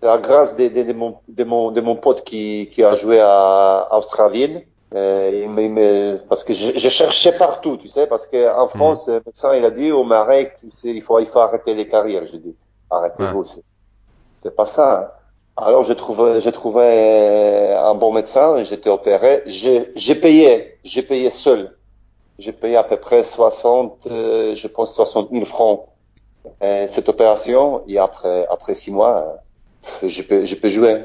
[0.02, 2.96] C'est la grâce de, de, de, mon, de, mon, de mon pote qui, qui a
[2.96, 4.00] joué à, à.
[4.96, 8.50] Euh, il me, il me- parce que je, je cherchais partout, tu sais, parce que
[8.56, 11.40] en France, le médecin, il a dit au Marek, tu sais, il faut, il faut
[11.40, 12.26] arrêter les carrières.
[12.32, 12.56] J'ai dit,
[12.90, 13.62] arrêtez-vous, c'est,
[14.42, 15.20] c'est pas ça.
[15.58, 19.44] Alors, j'ai trouvé, j'ai trouvé euh, un bon médecin, j'étais opéré.
[19.46, 21.76] J'ai, j'ai payé, j'ai payé seul.
[22.38, 25.88] J'ai payé à peu près 60, euh, je pense 60 000 francs
[26.64, 27.82] euh, cette opération.
[27.88, 29.42] Et après, après six mois,
[30.04, 31.04] euh, je peux, je peux jouer.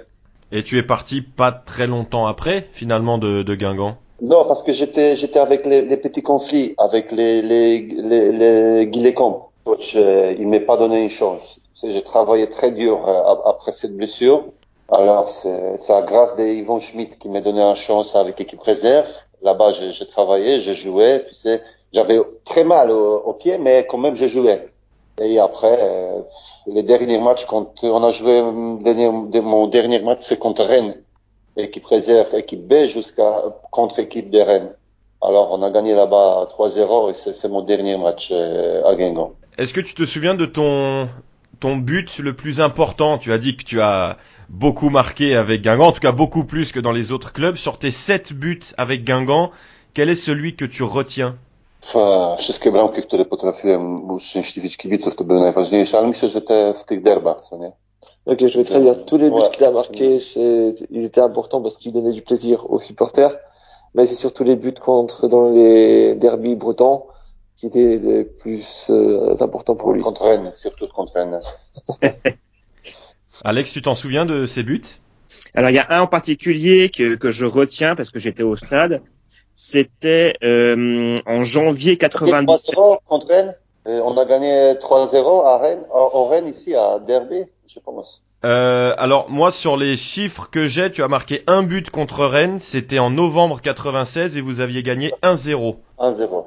[0.53, 3.97] Et tu es parti pas très longtemps après, finalement, de, de Guingamp?
[4.23, 9.14] Non, parce que j'étais, j'étais avec les, les petits conflits, avec les, les, les, les.
[9.14, 11.54] Coach, euh, il m'est pas donné une chance.
[11.83, 14.45] J'ai travaillé très dur euh, ap- après cette blessure.
[14.91, 19.07] Alors, c'est, à grâce d'Yvon Schmidt qui m'a donné une chance avec l'équipe réserve.
[19.43, 21.63] Là-bas, j'ai, j'ai travaillé, j'ai joué, tu sais.
[21.93, 24.59] J'avais très mal au, au pied, mais quand même, j'ai joué.
[25.21, 26.21] Et après, euh,
[26.67, 30.65] les derniers matchs, quand on a joué, euh, dernier, de- mon dernier match, c'est contre
[30.65, 30.97] Rennes.
[31.57, 34.73] Équipe réserve, équipe B jusqu'à contre équipe de Rennes.
[35.23, 39.33] Alors, on a gagné là-bas 3-0 et c'est, c'est mon dernier match euh, à Guingamp.
[39.57, 41.09] Est-ce que tu te souviens de ton,
[41.64, 44.18] ton but le plus important Tu as dit que tu as
[44.50, 47.57] beaucoup marqué avec Guingamp, en tout cas beaucoup plus que dans les autres clubs.
[47.57, 49.50] Sur tes sept buts avec Guingamp,
[49.94, 51.37] quel est celui que tu retiens?
[52.38, 57.03] Wszystkie bramki, które potrafiłem uszczęśliwić kibiców, to były najważniejsze, ale myślę, że te w tych
[57.03, 57.72] derbach, co nie?
[58.27, 58.94] Ok, je vais très bien.
[59.07, 59.50] Tous les buts Ouais.
[59.50, 63.35] qu'il a marqués, c'est, ils étaient importants parce qu'ils donnaient du plaisir aux supporters.
[63.94, 67.05] Mais c'est surtout les buts contre dans les derbies bretons
[67.70, 70.03] qui étaient les plus euh, importants pour lui.
[70.03, 71.40] Contre Rennes, surtout contre Rennes.
[73.44, 74.83] Alex, tu t'en souviens de ces buts?
[75.55, 78.57] Alors il y a un en particulier que, que je retiens parce que j'étais au
[78.57, 79.03] stade.
[79.55, 82.74] C'était euh, en janvier 97.
[82.74, 83.55] 3-0 contre Rennes.
[83.87, 88.22] Et on a gagné 3-0 à Rennes, au, au Rennes ici, à Derby, je pense.
[88.44, 92.59] Euh, alors moi sur les chiffres que j'ai, tu as marqué un but contre Rennes,
[92.61, 95.77] c'était en novembre 96 et vous aviez gagné 1-0.
[95.98, 96.44] 1-0.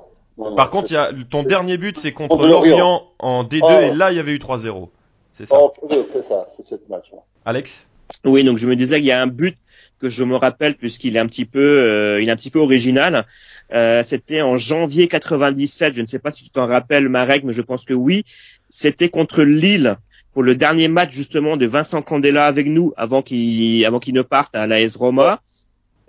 [0.55, 3.03] Par contre, y a ton dernier but, c'est contre Lorient.
[3.19, 3.69] En D2 Oh.
[3.81, 4.89] et là il y avait eu 3-0.
[5.33, 5.55] C'est ça.
[5.59, 7.11] Oh, oui, c'est ça, c'est ce match.
[7.11, 7.19] là.
[7.45, 7.87] Alex?
[8.25, 9.55] Oui, donc je me disais qu'il y a un but
[9.99, 12.59] que je me rappelle puisqu'il est un petit peu, euh, il est un petit peu
[12.59, 13.25] original.
[13.73, 15.93] Euh, C'était en janvier 97.
[15.95, 18.23] Je ne sais pas si tu t'en rappelles, Marek, mais je pense que oui.
[18.69, 19.97] C'était contre Lille
[20.33, 24.21] pour le dernier match justement de Vincent Candela avec nous avant qu'il avant qu'il ne
[24.21, 25.41] parte à l'AS Roma.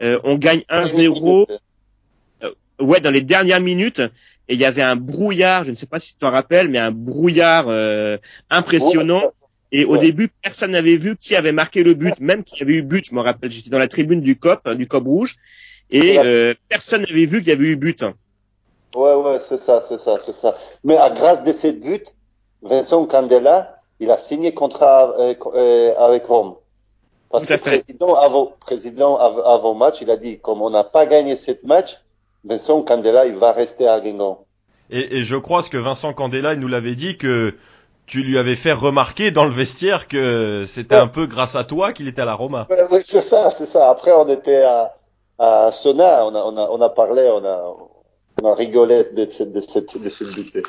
[0.03, 1.47] Euh, on gagne 1-0.
[2.81, 4.01] Ouais, dans les dernières minutes.
[4.49, 5.65] Et il y avait un brouillard.
[5.65, 8.17] Je ne sais pas si tu t'en rappelles, mais un brouillard euh,
[8.51, 9.23] impressionnant.
[9.71, 9.99] Et au Ouais.
[9.99, 13.05] début, personne n'avait vu qui avait marqué le but, même qui avait eu but.
[13.07, 15.37] Je me rappelle, j'étais dans la tribune du COP, hein, du COP rouge,
[15.91, 18.03] et euh, personne n'avait vu qu'il y avait eu but.
[18.95, 20.55] Ouais, ouais, c'est ça, c'est ça, c'est ça.
[20.85, 22.15] Mais à grâce de cette but,
[22.63, 26.55] Vincent Candela, il a signé contrat euh, euh, avec Rome.
[27.31, 27.77] Parce que fait.
[27.77, 31.63] président avant, président av- avant match, il a dit, comme on n'a pas gagné cette
[31.65, 31.99] match,
[32.45, 34.45] Vincent Candela, il va rester à Guingamp.
[34.91, 37.55] Et, et je crois ce que Vincent Candela il nous l'avait dit que
[38.07, 41.01] tu lui avais fait remarquer dans le vestiaire que c'était Ouais.
[41.03, 42.67] un peu grâce à toi qu'il était à la Roma.
[42.71, 43.91] Ouais, ouais, c'est ça, c'est ça.
[43.91, 44.95] Après, on était à,
[45.39, 47.77] à Sona, on a, on a, on a parlé, on a,
[48.43, 50.63] on a rigolé de, cette- de cette, de cette bouteille.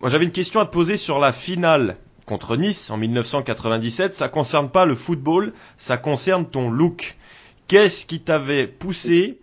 [0.00, 4.14] Moi, j'avais une question à te poser sur la finale contre Nice en 1997.
[4.14, 7.16] Ça concerne pas le football, ça concerne ton look.
[7.66, 9.38] Qu'est-ce qui t'avait poussé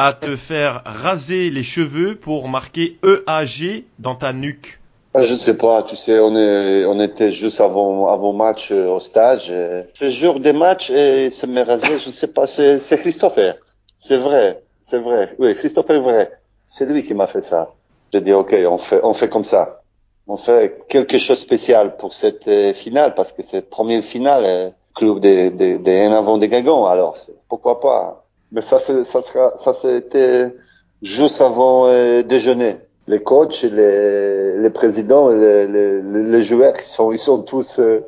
[0.00, 4.78] à te faire raser les cheveux pour marquer EAG dans ta nuque
[5.12, 9.00] Ah, Je ne sais pas, tu sais, on, était juste avant, avant match euh, au
[9.00, 9.48] stage.
[9.50, 13.56] euh, Ce jour des matchs, et ça m'est rasé, je ne sais pas, c'est Christopher.
[13.96, 15.34] C'est vrai, c'est vrai.
[15.40, 16.30] Oui, Christopher est vrai.
[16.64, 17.72] C'est lui qui m'a fait ça.
[18.12, 19.82] J'ai dit, OK, on fait, on fait comme ça.
[20.28, 24.04] On fait quelque chose de spécial pour cette euh, finale, parce que c'est la première
[24.04, 27.16] finale, euh, club des des des avant des Gagons, alors
[27.48, 28.27] pourquoi pas?
[28.52, 30.54] Mais ça, c'est- ça sera, ça c'était
[31.02, 32.76] juste avant euh, déjeuner.
[33.06, 38.00] Les coachs, les, les présidents, les, les, les joueurs, ils sont, ils sont tous, euh,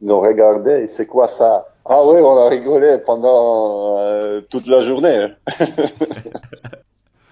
[0.00, 1.66] ils ont regardé, c'est quoi ça?
[1.84, 5.16] Ah oui, on a rigolé pendant euh, toute la journée.
[5.16, 5.30] hein.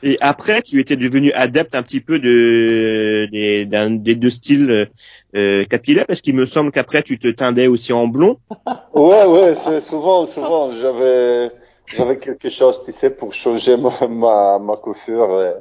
[0.02, 4.88] Et après, tu étais devenu adepte un petit peu de des, d'un- des deux styles
[5.34, 8.38] euh, capillaires, parce qu'il me semble qu'après tu te teindais aussi en blond.
[8.94, 11.50] Ouais, ouais, c'est souvent, souvent, j'avais,
[11.94, 15.30] j'avais quelque chose, tu sais, pour changer ma, ma, ma coiffure.
[15.32, 15.52] euh,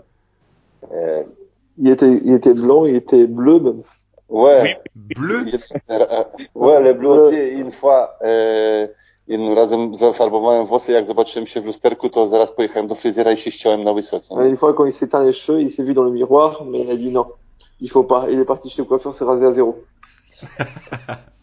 [0.92, 1.24] euh,
[1.78, 3.82] Il était, il était blanc, il était bleu même.
[4.30, 4.78] ouais.
[4.96, 5.46] Bleu
[6.56, 8.88] Ouais, le bleu aussi, une fois, e,
[9.28, 13.38] jednym razem zafarbowałem włosy, jak zobaczyłem się w lusterku, to zaraz pojechałem do fryzjera i
[13.38, 14.34] się ściąłem na wysoce.
[14.36, 16.64] Ouais, Une fois, quand il s'est teint les cheveux, il s'est vu dans le miroir,
[16.66, 17.26] mais il a dit non.
[17.82, 18.30] Il faut pas.
[18.30, 19.76] Il est parti chez le coiffeur, s'est rasé à zéro.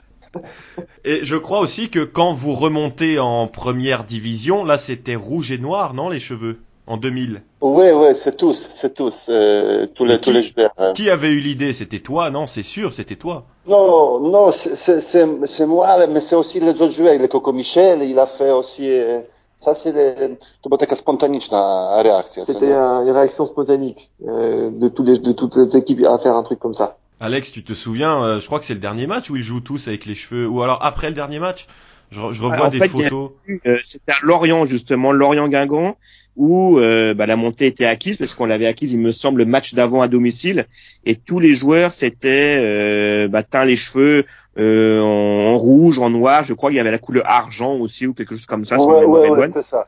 [1.05, 5.59] Et je crois aussi que quand vous remontez en première division, là c'était rouge et
[5.59, 7.43] noir, non, les cheveux En 2000.
[7.61, 10.73] Oui, oui, c'est tous, c'est tous, euh, tous les, tous les joueurs.
[10.79, 10.93] hein.
[10.95, 11.73] Qui avait eu l'idée?
[11.73, 13.45] C'était toi, non C'est sûr, c'était toi.
[13.69, 17.17] Non, non, c'est- moi, mais c'est aussi les autres joueurs.
[17.19, 19.21] Le Coco Michel, il a fait aussi, euh,
[19.59, 22.45] ça c'est le, to była taka spontaniczna reakcja.
[22.45, 22.67] co C'était
[23.07, 23.95] une réaction spontanée
[24.27, 26.97] euh, de, tous les, de toute l'équipe à faire un truc comme ça.
[27.23, 29.61] Alex, tu te souviens euh, Je crois que c'est le dernier match où ils jouent
[29.61, 31.67] tous avec les cheveux, ou alors après le dernier match?
[32.11, 33.31] Je, je revois en des fait, photos.
[33.65, 35.97] Euh, C'était à Lorient justement, Lorient-Guingamp,
[36.37, 39.47] où euh, bah, la montée était acquise parce qu'on l'avait acquise, il me semble, le
[39.47, 40.67] match d'avant à domicile,
[41.05, 44.25] et tous les joueurs s'étaient euh, bah, teint les cheveux
[44.59, 46.43] euh, en, en rouge, en noir.
[46.43, 48.77] Je crois qu'il y avait la couleur argent aussi ou quelque chose comme ça.
[48.79, 49.85] Ouais, ouais, ouais, c'est ça,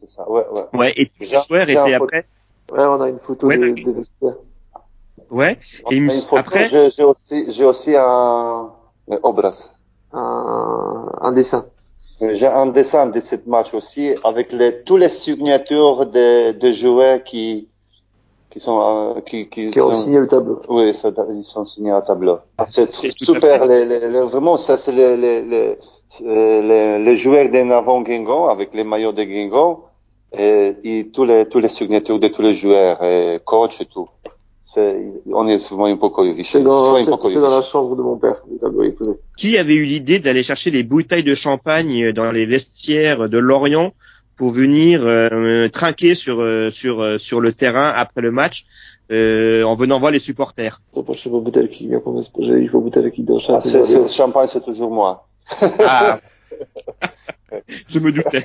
[0.00, 0.78] c'est ça, ouais, ouais.
[0.78, 2.26] Ouais, et tous les joueurs étaient après.
[2.72, 4.34] Ouais, on a une photo Ouais, des, mais- des vestiaires.
[5.30, 5.58] Ouais.
[5.90, 8.70] Et il me- Une photo, après- j'ai aussi, j'ai aussi un,
[9.10, 9.70] un obraz.
[10.12, 11.66] Un, un dessin.
[12.20, 17.22] J'ai un dessin de cette match aussi avec les, tous les signatures des des joueurs
[17.24, 17.68] qui,
[18.50, 18.78] qui sont,
[19.16, 20.58] euh, qui, qui, Qui ont sont- signé le tableau.
[20.68, 22.38] Oui, ça, ils sont signés au tableau.
[22.66, 23.64] C'est à super.
[23.64, 25.78] Les, les, les- vraiment, ça, c'est les, les, les,
[26.26, 29.84] euh, les, les joueurs d'en avant Guingamp avec les maillots de Guingamp
[30.32, 34.08] et, et tous les, tous les signatures de tous les joueurs, et coach et tout.
[34.72, 36.08] C'est, on est souvent un peu
[36.44, 39.18] C'est dans, dans la chambre de mon père, le tableau est posé.
[39.36, 43.92] Qui avait eu l'idée d'aller chercher les bouteilles de champagne dans les vestiaires de Lorient
[44.36, 48.64] pour venir euh, trinquer sur euh, sur euh, sur le terrain après le match
[49.10, 50.80] euh, en venant voir les supporters?
[53.48, 55.26] Ah, c'est, champagne, c'est toujours moi.
[55.80, 56.20] Ah,
[57.88, 58.44] je me doutais.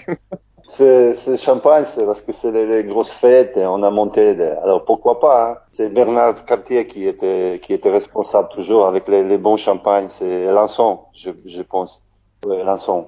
[0.63, 4.33] C'est, c'est champagne, c'est parce que c'est les, les grosses fêtes et on a monté.
[4.33, 5.57] des- alors pourquoi pas hein.
[5.71, 10.07] C'est Bernard Cartier qui était qui était responsable toujours avec les, les bons champagnes.
[10.09, 12.01] C'est Lançon, je, je pense.
[12.45, 13.07] Ouais, Lançon.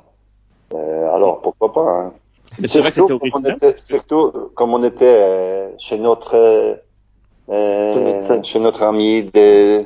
[0.74, 2.14] Euh, alors pourquoi pas hein.
[2.60, 6.36] Mais c'est vrai que c'était Surtout comme était, surtout comme on était euh, chez notre
[7.50, 9.84] euh, chez notre ami de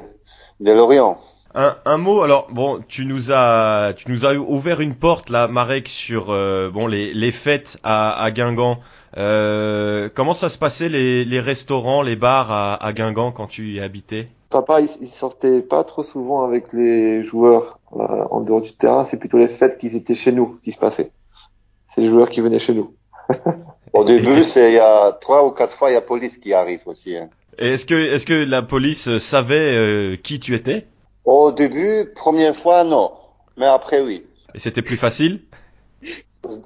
[0.60, 1.18] de Lorient.
[1.54, 5.48] Un, un mot, alors bon, tu nous as, tu nous as ouvert une porte là,
[5.48, 8.80] Marek, sur euh, bon les, les fêtes à, à Guingamp.
[9.18, 13.74] Euh, comment ça se passait les, les restaurants, les bars à, à Guingamp quand tu
[13.74, 14.30] y habitais?
[14.50, 19.04] Papa, il, il sortait pas trop souvent avec les joueurs euh, en dehors du terrain.
[19.04, 21.12] C'est plutôt les fêtes qui étaient chez nous qui se passaient.
[21.94, 22.94] C'est les joueurs qui venaient chez nous.
[23.94, 26.54] Au début, c'est il y a trois ou quatre fois il y a police qui
[26.54, 27.18] arrive aussi.
[27.18, 27.30] Hein.
[27.58, 30.88] Est-ce que, est-ce que la police savait euh, qui tu étais?
[31.26, 33.12] Au début, première fois, non.
[33.58, 34.26] Mais après, oui.
[34.54, 35.42] Et c'était plus facile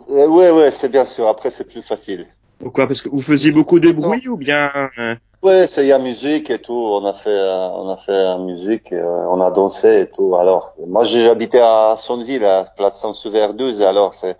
[0.09, 1.27] Euh, ouais, ouais, c'est bien sûr.
[1.27, 2.27] Après, c'est plus facile.
[2.59, 2.87] Pourquoi?
[2.87, 5.99] Parce que vous faisiez beaucoup de bruit ou bien euh, Ouais, c'est il y a
[5.99, 6.73] musique et tout.
[6.73, 10.09] On a fait, euh, on a fait la musique, et, euh, on a dansé et
[10.09, 10.35] tout.
[10.35, 13.81] Alors, moi, habité à Sonneville, à Place Saint-Sever 12.
[13.81, 14.37] Alors, c'est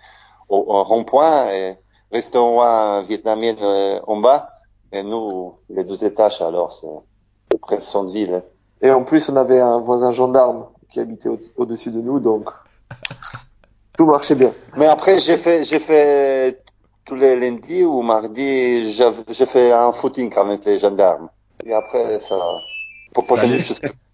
[0.50, 1.78] au, au rond-point et
[2.12, 4.50] restaurant vietnamien euh, en bas.
[4.92, 6.42] Et nous, les deux étages.
[6.42, 8.42] Alors, c'est près de Centreville.
[8.82, 12.50] Et en plus, on avait un voisin gendarme qui habitait au- au-dessus de nous, donc
[13.98, 14.54] tout marchait bien.
[14.78, 16.62] Mais après, j'ai fait, j'ai fait
[17.06, 21.30] tous les lundis ou mardis, j'ai fait un footing avec les gendarmes.
[21.66, 22.38] Et après, ça,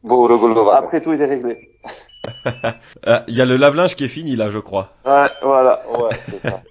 [0.08, 0.84] pour regulowane.
[0.84, 1.70] Après, tout était réglé.
[3.08, 4.90] Euh, Il y a le lave-linge qui est fini là, je crois.
[5.04, 5.82] Ouais, voilà.
[5.90, 6.62] Ouais, c'est ça.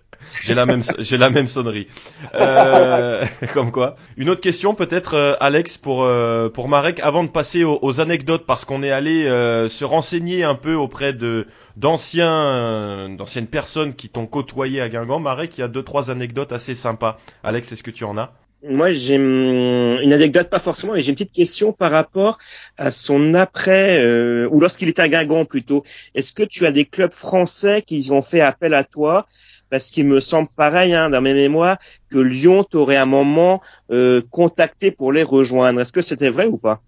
[0.43, 1.87] J'ai la même, j'ai la même sonnerie.
[2.35, 3.25] Euh,
[3.55, 3.97] comme quoi.
[4.17, 8.01] Une autre question peut-être, euh, Alex, pour euh, pour Marek, avant de passer aux, aux
[8.01, 13.95] anecdotes, parce qu'on est allé euh, se renseigner un peu auprès de d'anciens, d'anciennes personnes
[13.95, 15.21] qui t'ont côtoyé à Guingamp.
[15.21, 17.19] Marek, il y a deux trois anecdotes assez sympas.
[17.43, 18.33] Alex, est-ce que tu en as?
[18.63, 22.37] Moi, j'ai hum, une anecdote, pas forcément, mais j'ai une petite question par rapport
[22.77, 25.83] à son après, euh, ou lorsqu'il était à Guingamp plutôt.
[26.15, 29.27] Est-ce que tu as des clubs français qui ont fait appel à toi
[29.71, 31.79] Parce qu'il me semble pareil, hein, dans mes mémoires,
[32.11, 33.61] que Lyon t'aurait à un moment
[33.93, 35.81] euh, contacté pour les rejoindre.
[35.81, 36.81] Est-ce que c'était vrai ou pas?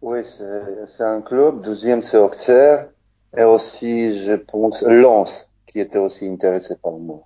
[0.00, 1.62] Oui, c'est un club.
[1.62, 2.88] Deuxième, c'est Auxerre.
[3.36, 7.22] Et aussi, je pense, Lens, qui était aussi intéressé par moi.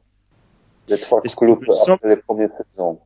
[0.88, 3.00] Les trois clubs après les premières saisons.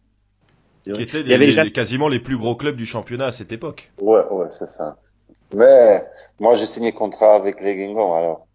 [0.84, 3.32] Qui étaient Il y avait les- déjà- quasiment les plus gros clubs du championnat à
[3.32, 3.90] cette époque.
[4.00, 4.96] Ouais, ouais, c'est ça.
[5.54, 6.04] Mais
[6.38, 8.46] moi, j'ai signé contrat avec les Guingamp, alors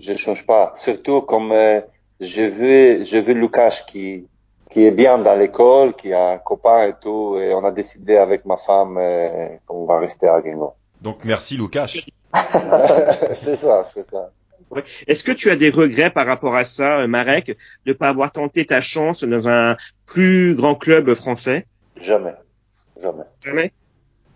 [0.00, 0.72] je change pas.
[0.74, 1.80] Surtout comme euh,
[2.20, 4.26] je veux, je veux Lucas qui
[4.70, 8.18] qui est bien dans l'école, qui a un copain et tout, et on a décidé
[8.18, 10.74] avec ma femme euh, qu'on va rester à Guingamp.
[11.00, 11.90] Donc merci Lucas.
[13.34, 14.30] c'est ça, c'est ça.
[15.06, 17.56] Est-ce que tu as des regrets par rapport à ça, euh, Marek,
[17.86, 21.64] de pas avoir tenté ta chance dans un plus grand club français?
[21.96, 22.34] Jamais,
[23.00, 23.24] jamais.
[23.42, 23.72] Jamais?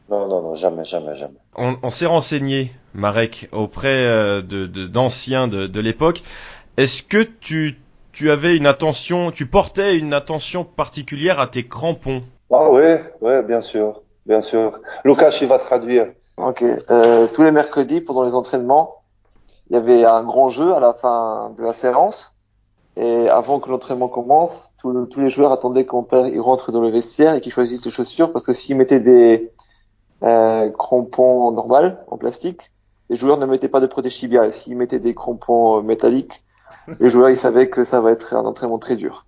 [0.09, 1.39] Non, non, non, jamais, jamais, jamais.
[1.55, 6.23] On, on s'est renseigné, Marek, auprès euh, de de- d'anciens de, de l'époque.
[6.77, 7.79] Est-ce que tu
[8.13, 12.23] tu avais une attention, tu portais une attention particulière à tes crampons?
[12.51, 12.83] Ah oui,
[13.23, 14.79] oui, bien sûr, bien sûr.
[15.05, 16.09] Lucas, il va traduire.
[16.37, 16.63] Ok.
[16.63, 18.97] Euh, tous les mercredis, pendant les entraînements,
[19.71, 22.35] il y avait un grand jeu à la fin de la séance.
[22.97, 26.83] Et avant que l'entraînement commence, tous le- tous les joueurs attendaient père il rentre dans
[26.83, 29.51] le vestiaire et qu'il choisisse les chaussures parce que s'il mettait des
[30.23, 32.71] euh, crampons normaux, en plastique,
[33.09, 34.53] les joueurs ne mettaient pas de protège-tibia.
[34.53, 36.43] S'ils mettaient des crampons euh, métalliques,
[37.01, 39.27] les joueurs ils savaient que ça va être un entraînement très dur.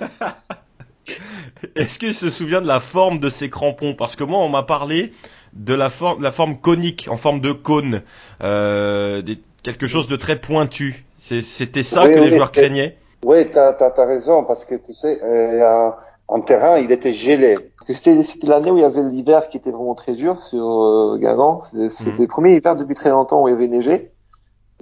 [1.76, 3.94] Est-ce qu'il se souvient de la forme de ces crampons?
[3.94, 5.12] Parce que moi, on m'a parlé
[5.54, 8.02] de la forme, la forme conique, en forme de cône,
[8.42, 11.04] euh, des- quelque chose de très pointu.
[11.18, 14.94] C'était ça Oui, que les joueurs craignaient Oui, t'as, t'as, t'as raison, parce que tu
[14.94, 15.90] sais, euh,
[16.28, 17.56] un terrain, il était gelé.
[17.86, 18.14] C'était
[18.46, 21.18] l'année où il y avait l'hiver qui était vraiment très dur sur euh.
[21.88, 22.22] C'était Mhm.
[22.22, 24.12] le premier hiver depuis très longtemps où il y avait neigé.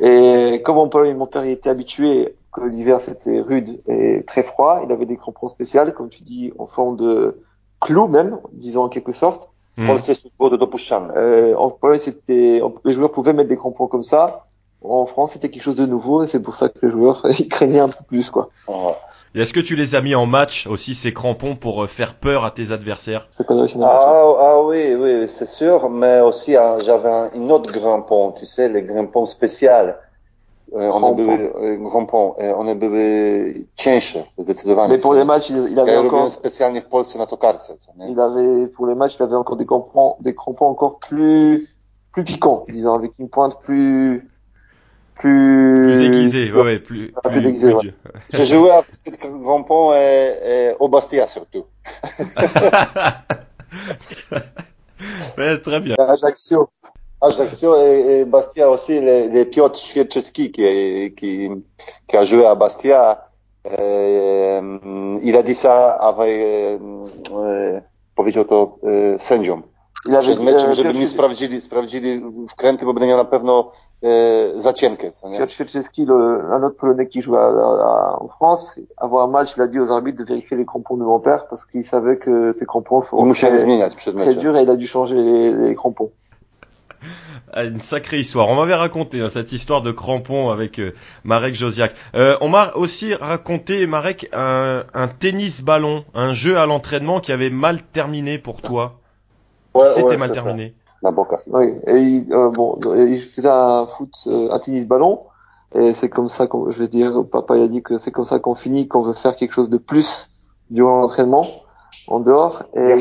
[0.00, 4.80] Et comme mon père, mon père était habitué que l'hiver c'était rude et très froid,
[4.84, 7.42] il avait des crampons spéciaux, comme tu dis, en forme de
[7.80, 9.50] clou même, disons en quelque sorte.
[9.76, 9.86] Hmm.
[9.86, 11.12] Polsce jest do dopuszczalne.
[11.16, 14.46] Euh, en Pologne, c'était, les joueurs pouvaient mettre des crampons comme ça.
[14.82, 17.48] En France, c'était quelque chose de nouveau et c'est pour ça que les joueurs ils
[17.48, 18.48] craignaient un peu plus quoi.
[19.34, 22.14] Et est-ce que tu les as mis en match aussi ces crampons pour euh, faire
[22.14, 23.28] peur à tes adversaires?
[23.38, 28.46] Ah, ah oui, oui, c'est sûr, mais aussi hein, j'avais un, une autre grimpon, tu
[28.46, 29.92] sais, les grimpons spéciaux.
[30.72, 31.14] E, one Crampon.
[31.14, 34.88] były, e, grimpon, e, one były cięższe, zdecydowanie.
[34.94, 37.26] Mais pour les matchs, il, il avait encore, w Polsce na
[38.08, 41.68] il avait, pour les matchs, il avait encore des crampons, des crampons encore plus,
[42.12, 44.28] plus piquants, disons, avec une pointe plus,
[45.18, 47.94] plus, Plus aiguisés, ouais, ouais, plus, Ah, plus aiguisé, ouais.
[48.30, 51.64] J'ai joué avec ce grimpon e, e, au Bastia surtout.
[55.36, 55.94] Ouais, très bien.
[55.98, 56.70] Ajaccio.
[57.20, 61.50] Ajaccio et, et Bastia aussi, les, les Piotr Świerczewski qui, qui,
[62.06, 63.28] qui a joué à Bastia,
[63.78, 66.78] euh, il a dit ça avec, euh,
[67.32, 67.80] euh,
[68.14, 69.62] powiedział to e, sędziom.
[70.08, 73.70] Il avait, Przed meczem, euh, żeby mi sprawdzili, sprawdzili wkręty, bo będę miał na pewno
[74.02, 75.38] e, za cienkie, co nie?
[75.38, 75.54] Piotr
[76.06, 79.90] un autre Polonais qui à- à- en France, avant un match, il a dit aux
[79.90, 83.04] arbitres de vérifier les crampons de mon père parce qu'il savait que ces crampons I
[83.04, 86.10] sont très, zmieniać przed très durs et il a dû changer les, les crampons.
[87.52, 88.48] Ah, Une sacrée histoire.
[88.48, 90.92] On m'avait raconté hein, cette histoire de crampons avec euh,
[91.24, 91.94] Marek Josiak.
[92.14, 97.32] Euh, on m'a aussi raconté, Marek, un, un tennis ballon, un jeu à l'entraînement qui
[97.32, 98.98] avait mal terminé pour toi.
[99.76, 100.74] Ouais, C'était ouais, mal terminé.
[101.48, 105.20] Oui, et il, euh, bon, il faisait un foot, euh, un tennis ballon,
[105.74, 108.24] et c'est comme ça qu'on, je vais dire, papa il a dit que c'est comme
[108.24, 110.30] ça qu'on finit, qu'on veut faire quelque chose de plus
[110.70, 111.44] durant l'entraînement,
[112.08, 112.94] en dehors, et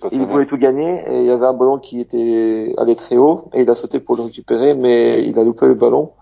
[0.00, 0.24] co il nie?
[0.26, 3.62] voulait tout gagner, et il y avait un ballon qui était allé très haut, et
[3.62, 6.12] il a sauté pour le récupérer, mais il a loupé le ballon,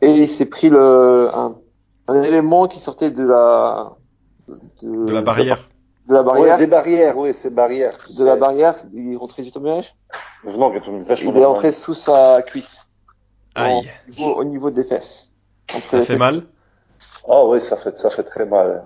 [0.00, 1.54] et il s'est pris le, un,
[2.08, 3.92] un élément qui sortait de la,
[4.82, 5.68] De la barrière.
[6.08, 6.54] De la barrière.
[6.54, 7.96] Ouais, des barrières, oui, c'est barrières.
[8.18, 9.94] De la barrière, il est rentré du tombage.
[10.44, 12.76] Non, Il est entré sous sa cuisse.
[13.54, 13.88] Aïe.
[14.08, 15.30] Au niveau, au niveau des fesses.
[15.74, 16.18] Entre Ça fait fesses.
[16.18, 16.42] mal?
[17.28, 18.82] Ah oui, ça fait, ça fait très mal.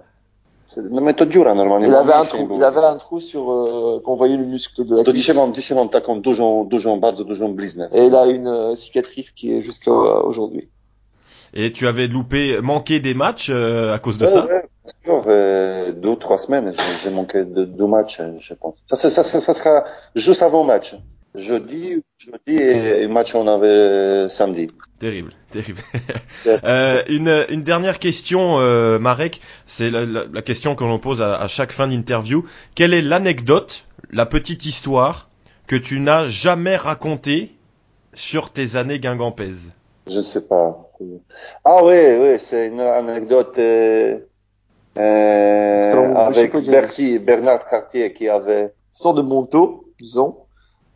[0.67, 1.79] C'est une méthode dure, normalement.
[1.79, 4.97] Il avait un trou, il avait un trou sur, euh, qu'on voyait le muscle de
[4.97, 5.15] la cuisse.
[5.17, 7.89] dzisiaj mam, dzisiaj mam taką dużą, dużą, bardzo dużą bliznę.
[7.95, 10.69] Et il a une euh, cicatrice qui est jusqu'à aujourd'hui.
[11.55, 14.45] Et tu avais loupé, manqué des matchs euh, à cause de Ouais, ça?
[14.45, 14.65] ouais,
[15.05, 16.73] sûr, euh, deux ou trois semaines,
[17.03, 18.75] j'ai- manqué de deux matchs, euh, je pense.
[18.89, 19.85] Ça, ça, ça, ça, sera
[20.15, 20.97] juste avant match.
[21.35, 24.69] Jeudi, jeudi et, et match on avait euh, samedi.
[24.99, 25.81] Terrible, terrible.
[26.65, 31.21] Euh, une, une dernière question, euh, Marek, c'est la, la- la question que l'on pose
[31.21, 32.45] à, à chaque fin d'interview.
[32.75, 35.29] Quelle est l'anecdote, la petite histoire
[35.67, 37.53] que tu n'as jamais racontée
[38.15, 39.73] sur tes années guingampaises?
[40.09, 40.89] Je ne sais pas.
[41.65, 44.19] Ah oui, oui, c'est une anecdote euh,
[44.97, 46.71] avec Chico James.
[46.73, 50.37] Berti, Bernard Cartier qui avait Une sorte de manteau, disons,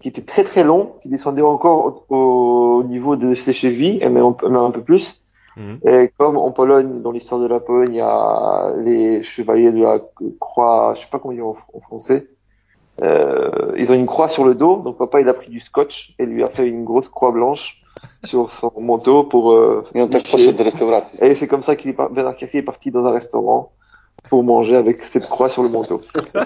[0.01, 2.17] qui était très très long, qui descendait encore au,
[2.79, 5.23] au niveau de ses chevilles, et même, un un peu plus.
[5.57, 5.79] Mhm.
[5.87, 9.83] Et comme en Pologne, dans l'histoire de la Pologne, il y a les chevaliers de
[9.83, 10.01] la
[10.39, 12.29] croix, je sais pas comment dire en, en français.
[13.03, 16.15] Euh, ils ont une croix sur le dos, donc papa il a pris du scotch
[16.19, 17.81] et lui a fait une grosse croix blanche
[18.25, 19.85] sur son manteau pour euh.
[21.23, 23.73] Et c'est comme ça qu'il est par- Bernard Cartier est parti dans un restaurant
[24.29, 26.01] pour manger avec cette croix sur le manteau.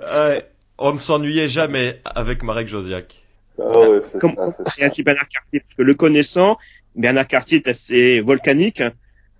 [0.00, 3.22] Ouais, On ne s'ennuyait jamais avec Marek Josiak.
[3.58, 4.72] Ah ouais, c'est Comment ça, c'est ça.
[4.76, 6.56] réagit Bernard Cartier Parce que le connaissant,
[6.94, 8.82] Bernard Cartier est assez volcanique.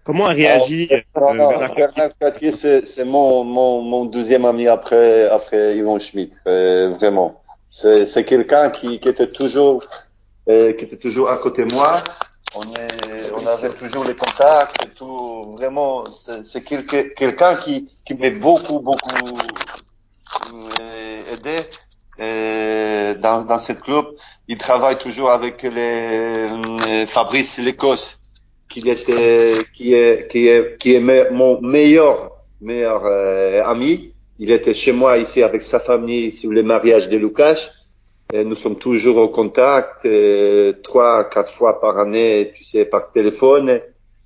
[0.04, 4.04] Comment a réagi euh, Non, non, Bernard Cartier Bernard Cartier, c'est c'est mon, mon, mon
[4.04, 7.42] deuxième ami après, après Yvon Schmidt, euh, vraiment.
[7.68, 9.82] C'est c'est quelqu'un qui, qui était toujours,
[10.48, 11.96] euh, qui était toujours à côté de moi.
[12.54, 15.54] On, est, on avait toujours les contacts et tout.
[15.58, 16.04] Vraiment,
[16.42, 19.10] c'est quelqu'un qui, qui m'a beaucoup, beaucoup
[20.80, 21.58] euh, aidé
[22.20, 24.06] euh, dans, dans cette club.
[24.48, 28.18] Il travaille toujours avec les, euh, Fabrice Lécosse
[28.68, 32.30] qui était qui est qui est qui est mon meilleur
[32.60, 34.12] meilleur euh, ami.
[34.38, 37.70] Il était chez moi ici avec sa famille sur le mariage de Lucas.
[38.32, 43.80] Nous sommes toujours en contact euh, trois quatre fois par année, tu sais, par téléphone.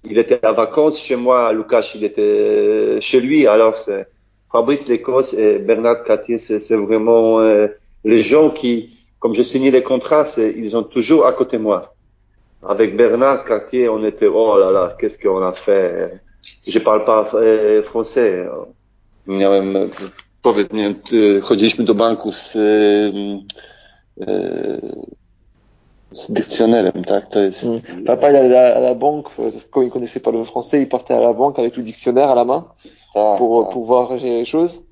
[0.04, 3.46] Il était en vacances chez moi, Lucas il était chez lui.
[3.46, 4.06] Alors c'est
[4.50, 7.68] Fabrice Lécosse et Bernard Cartier, c'est vraiment euh,
[8.04, 11.94] les gens qui, comme j'ai signé les contrats, ils sont toujours à côté de moi.
[12.66, 16.20] Avec Bernard Cartier, on était, oh là là, qu'est-ce qu'on a fait?
[16.66, 18.48] Je parle pas euh, français.
[19.26, 19.74] Miałem,
[20.42, 20.94] powiedz mi,
[21.42, 22.56] chodziliśmy do banku z,
[26.28, 27.28] dykcjonerem, tak?
[27.30, 28.04] To jest, Mm.
[28.04, 30.80] Papa il allait à la, banque, euh, parce que comme il connaissait pas le français,
[30.82, 32.66] il partait à la banque avec le dictionnaire à la main
[33.14, 33.72] tak, pour tak.
[33.72, 34.82] pouvoir gérer les choses.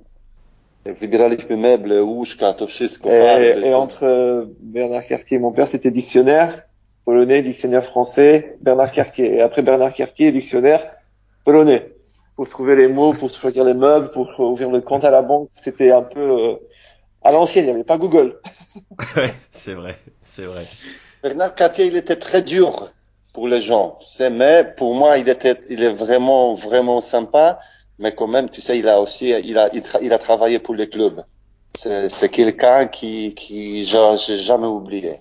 [3.42, 6.62] Et, et to- entre euh, Bernard Cartier et mon père, c'était dictionnaire
[7.04, 9.34] polonais, dictionnaire français, Bernard Cartier.
[9.36, 10.82] Et après Bernard Cartier, dictionnaire
[11.44, 11.82] polonais.
[12.36, 15.48] Pour trouver les mots, pour choisir les meubles, pour ouvrir le compte à la banque,
[15.56, 16.54] c'était un peu euh,
[17.22, 18.36] à l'ancienne, il n'y avait pas Google.
[19.16, 20.66] Ouais, c'est vrai, c'est vrai.
[21.22, 22.90] Bernard Cartier, il était très dur
[23.32, 27.58] pour les gens, tu sais, mais pour moi, il était, il est vraiment, vraiment sympa,
[27.98, 30.58] mais quand même, tu sais, il a aussi, il a, il, tra- il a travaillé
[30.60, 31.24] pour les clubs.
[31.74, 35.20] C'est, c'est quelqu'un qui, qui, j'ai jamais oublié.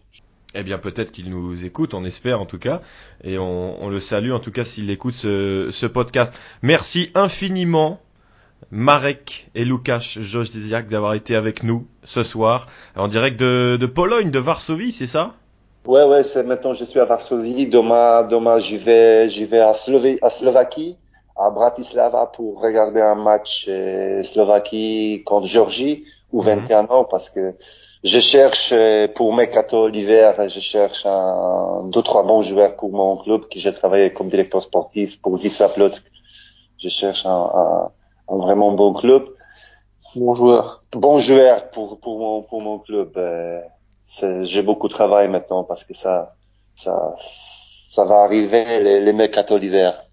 [0.56, 2.82] Eh bien, peut-être qu'il nous écoute, on espère en tout cas,
[3.24, 6.34] et on, on le salue en tout cas s'il écoute ce, ce podcast.
[6.62, 8.00] Merci infiniment,
[8.72, 14.32] Marek et Łukasz Josiak, d'avoir été avec nous ce soir, en direct de, de Pologne,
[14.32, 15.36] de Varsovie, c'est ça?
[15.86, 19.70] Ouais, ouais, c'est maintenant, je suis à Varsovie, demain, demain, j'y vais, j'y vais à,
[19.70, 21.00] à Slovaquie,
[21.38, 26.42] à Bratislava pour regarder un match euh, Slovaquie contre Géorgie, ou Mhm.
[26.42, 27.56] 21 ans, parce que
[28.04, 32.92] je cherche euh, pour mes cadeaux l'hiver, je cherche un, deux, trois bons joueurs pour
[32.92, 35.94] mon club, qui j'ai travaillé comme directeur sportif pour Wisła Plock.
[36.84, 37.92] Je cherche un, un,
[38.30, 39.26] un vraiment bon club.
[40.16, 40.84] Mon joueur.
[40.94, 43.12] Bon joueur pour, pour mon, pour mon club.
[43.18, 43.60] euh,
[44.06, 46.36] c'est- j'ai beaucoup de travail maintenant parce que ça,
[46.76, 50.04] ça, ça va arriver les, les mercato l'hiver.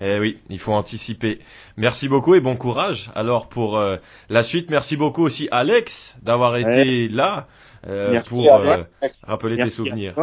[0.00, 1.40] Eh oui, il faut anticiper.
[1.76, 3.10] Merci beaucoup et bon courage.
[3.16, 3.96] Alors pour euh,
[4.28, 7.48] la suite, merci beaucoup aussi Alex d'avoir été là
[7.88, 8.84] euh, Merci pour à euh,
[9.22, 10.14] rappeler tes Merci souvenirs.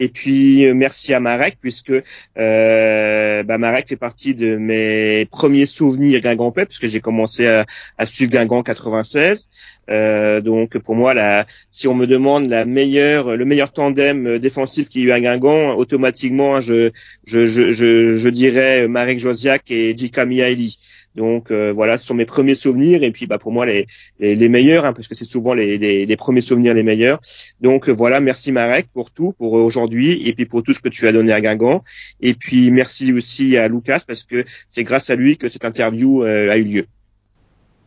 [0.00, 1.92] Et puis euh, merci à Marek puisque
[2.38, 8.06] euh, bah, Marek fait partie de mes premiers souvenirs Guingampais puisque j'ai commencé à, à
[8.06, 9.48] suivre Guingamp 96.
[9.90, 14.38] Euh, donc pour moi, la, si on me demande la meilleure, le meilleur tandem euh,
[14.38, 16.90] défensif qu'il y a eu à Guingamp, automatiquement je
[17.24, 20.76] je, je, je, je dirais Marek Josiak et Jika Mihaly.
[21.18, 23.86] Donc euh, voilà, ce sont mes premiers souvenirs et puis bah pour moi les
[24.20, 27.18] les, les meilleurs, hein, parce que c'est souvent les, les, les, premiers souvenirs les meilleurs.
[27.60, 30.88] Donc euh, voilà, merci Marek pour tout, pour aujourd'hui et puis pour tout ce que
[30.88, 31.82] tu as donné à Guingamp.
[32.20, 36.22] Et puis merci aussi à Lucas parce que c'est grâce à lui que cette interview
[36.22, 36.86] euh, a eu lieu.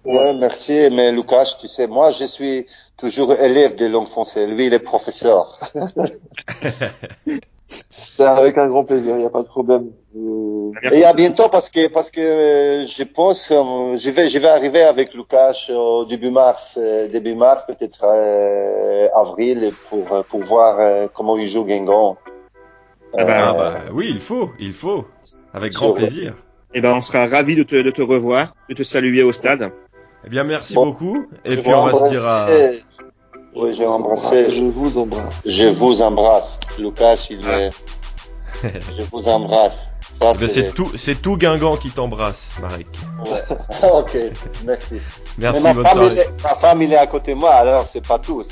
[0.04, 0.90] Ouais, merci.
[0.92, 2.66] Mais Lucas, tu sais, moi, je suis
[2.98, 4.50] toujours élève de langue française.
[4.50, 5.72] Lui, il est professeur.
[7.90, 9.92] C'est avec un grand plaisir, il n'y a pas de problème.
[10.92, 14.84] Et à bientôt parce que parce que je pense euh, je vais je vais arriver
[14.84, 21.38] avec Lucas au début mars euh, début mars peut-être euh, avril pour pour voir comment
[21.38, 22.18] il joue Guingamp.
[23.18, 25.06] Ah bah, ah bah, oui, il faut, il faut,
[25.54, 26.38] avec grand plaisir.
[26.74, 29.72] Eh ben on sera ravi de te de te revoir, de te saluer au stade.
[30.26, 32.48] Eh bien merci beaucoup et puis on va se dire à
[33.56, 34.50] oui, j'ai embrassé.
[34.50, 35.42] Je vous embrasse.
[35.46, 36.60] Je vous embrasse.
[36.80, 37.70] Lucas, il est...
[38.64, 39.91] je vous embrasse.
[40.48, 42.88] C'est tout, c'est tout Guingamp qui t'embrasse, Marek.
[43.26, 43.44] Ouais.
[43.92, 44.18] ok,
[44.66, 44.96] merci.
[45.38, 45.64] Merci.
[45.64, 48.44] Ma, femme, est, ma femme, il est à côté de moi, alors c'est pas tout.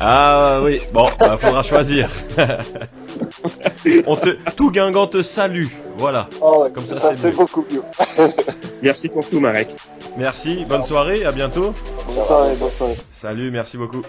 [0.00, 2.10] Ah oui, bon, il bah, faudra choisir.
[4.06, 5.66] On te, tout Guingamp te salue,
[5.98, 6.28] voilà.
[6.40, 7.82] Oh, Comme ça, ça c'est beaucoup mieux.
[8.82, 9.68] merci pour tout, Marek.
[10.16, 11.74] Merci, bonne soirée, à bientôt.
[12.06, 12.96] Bonne soirée, bonne soirée.
[13.12, 14.02] Salut, merci beaucoup.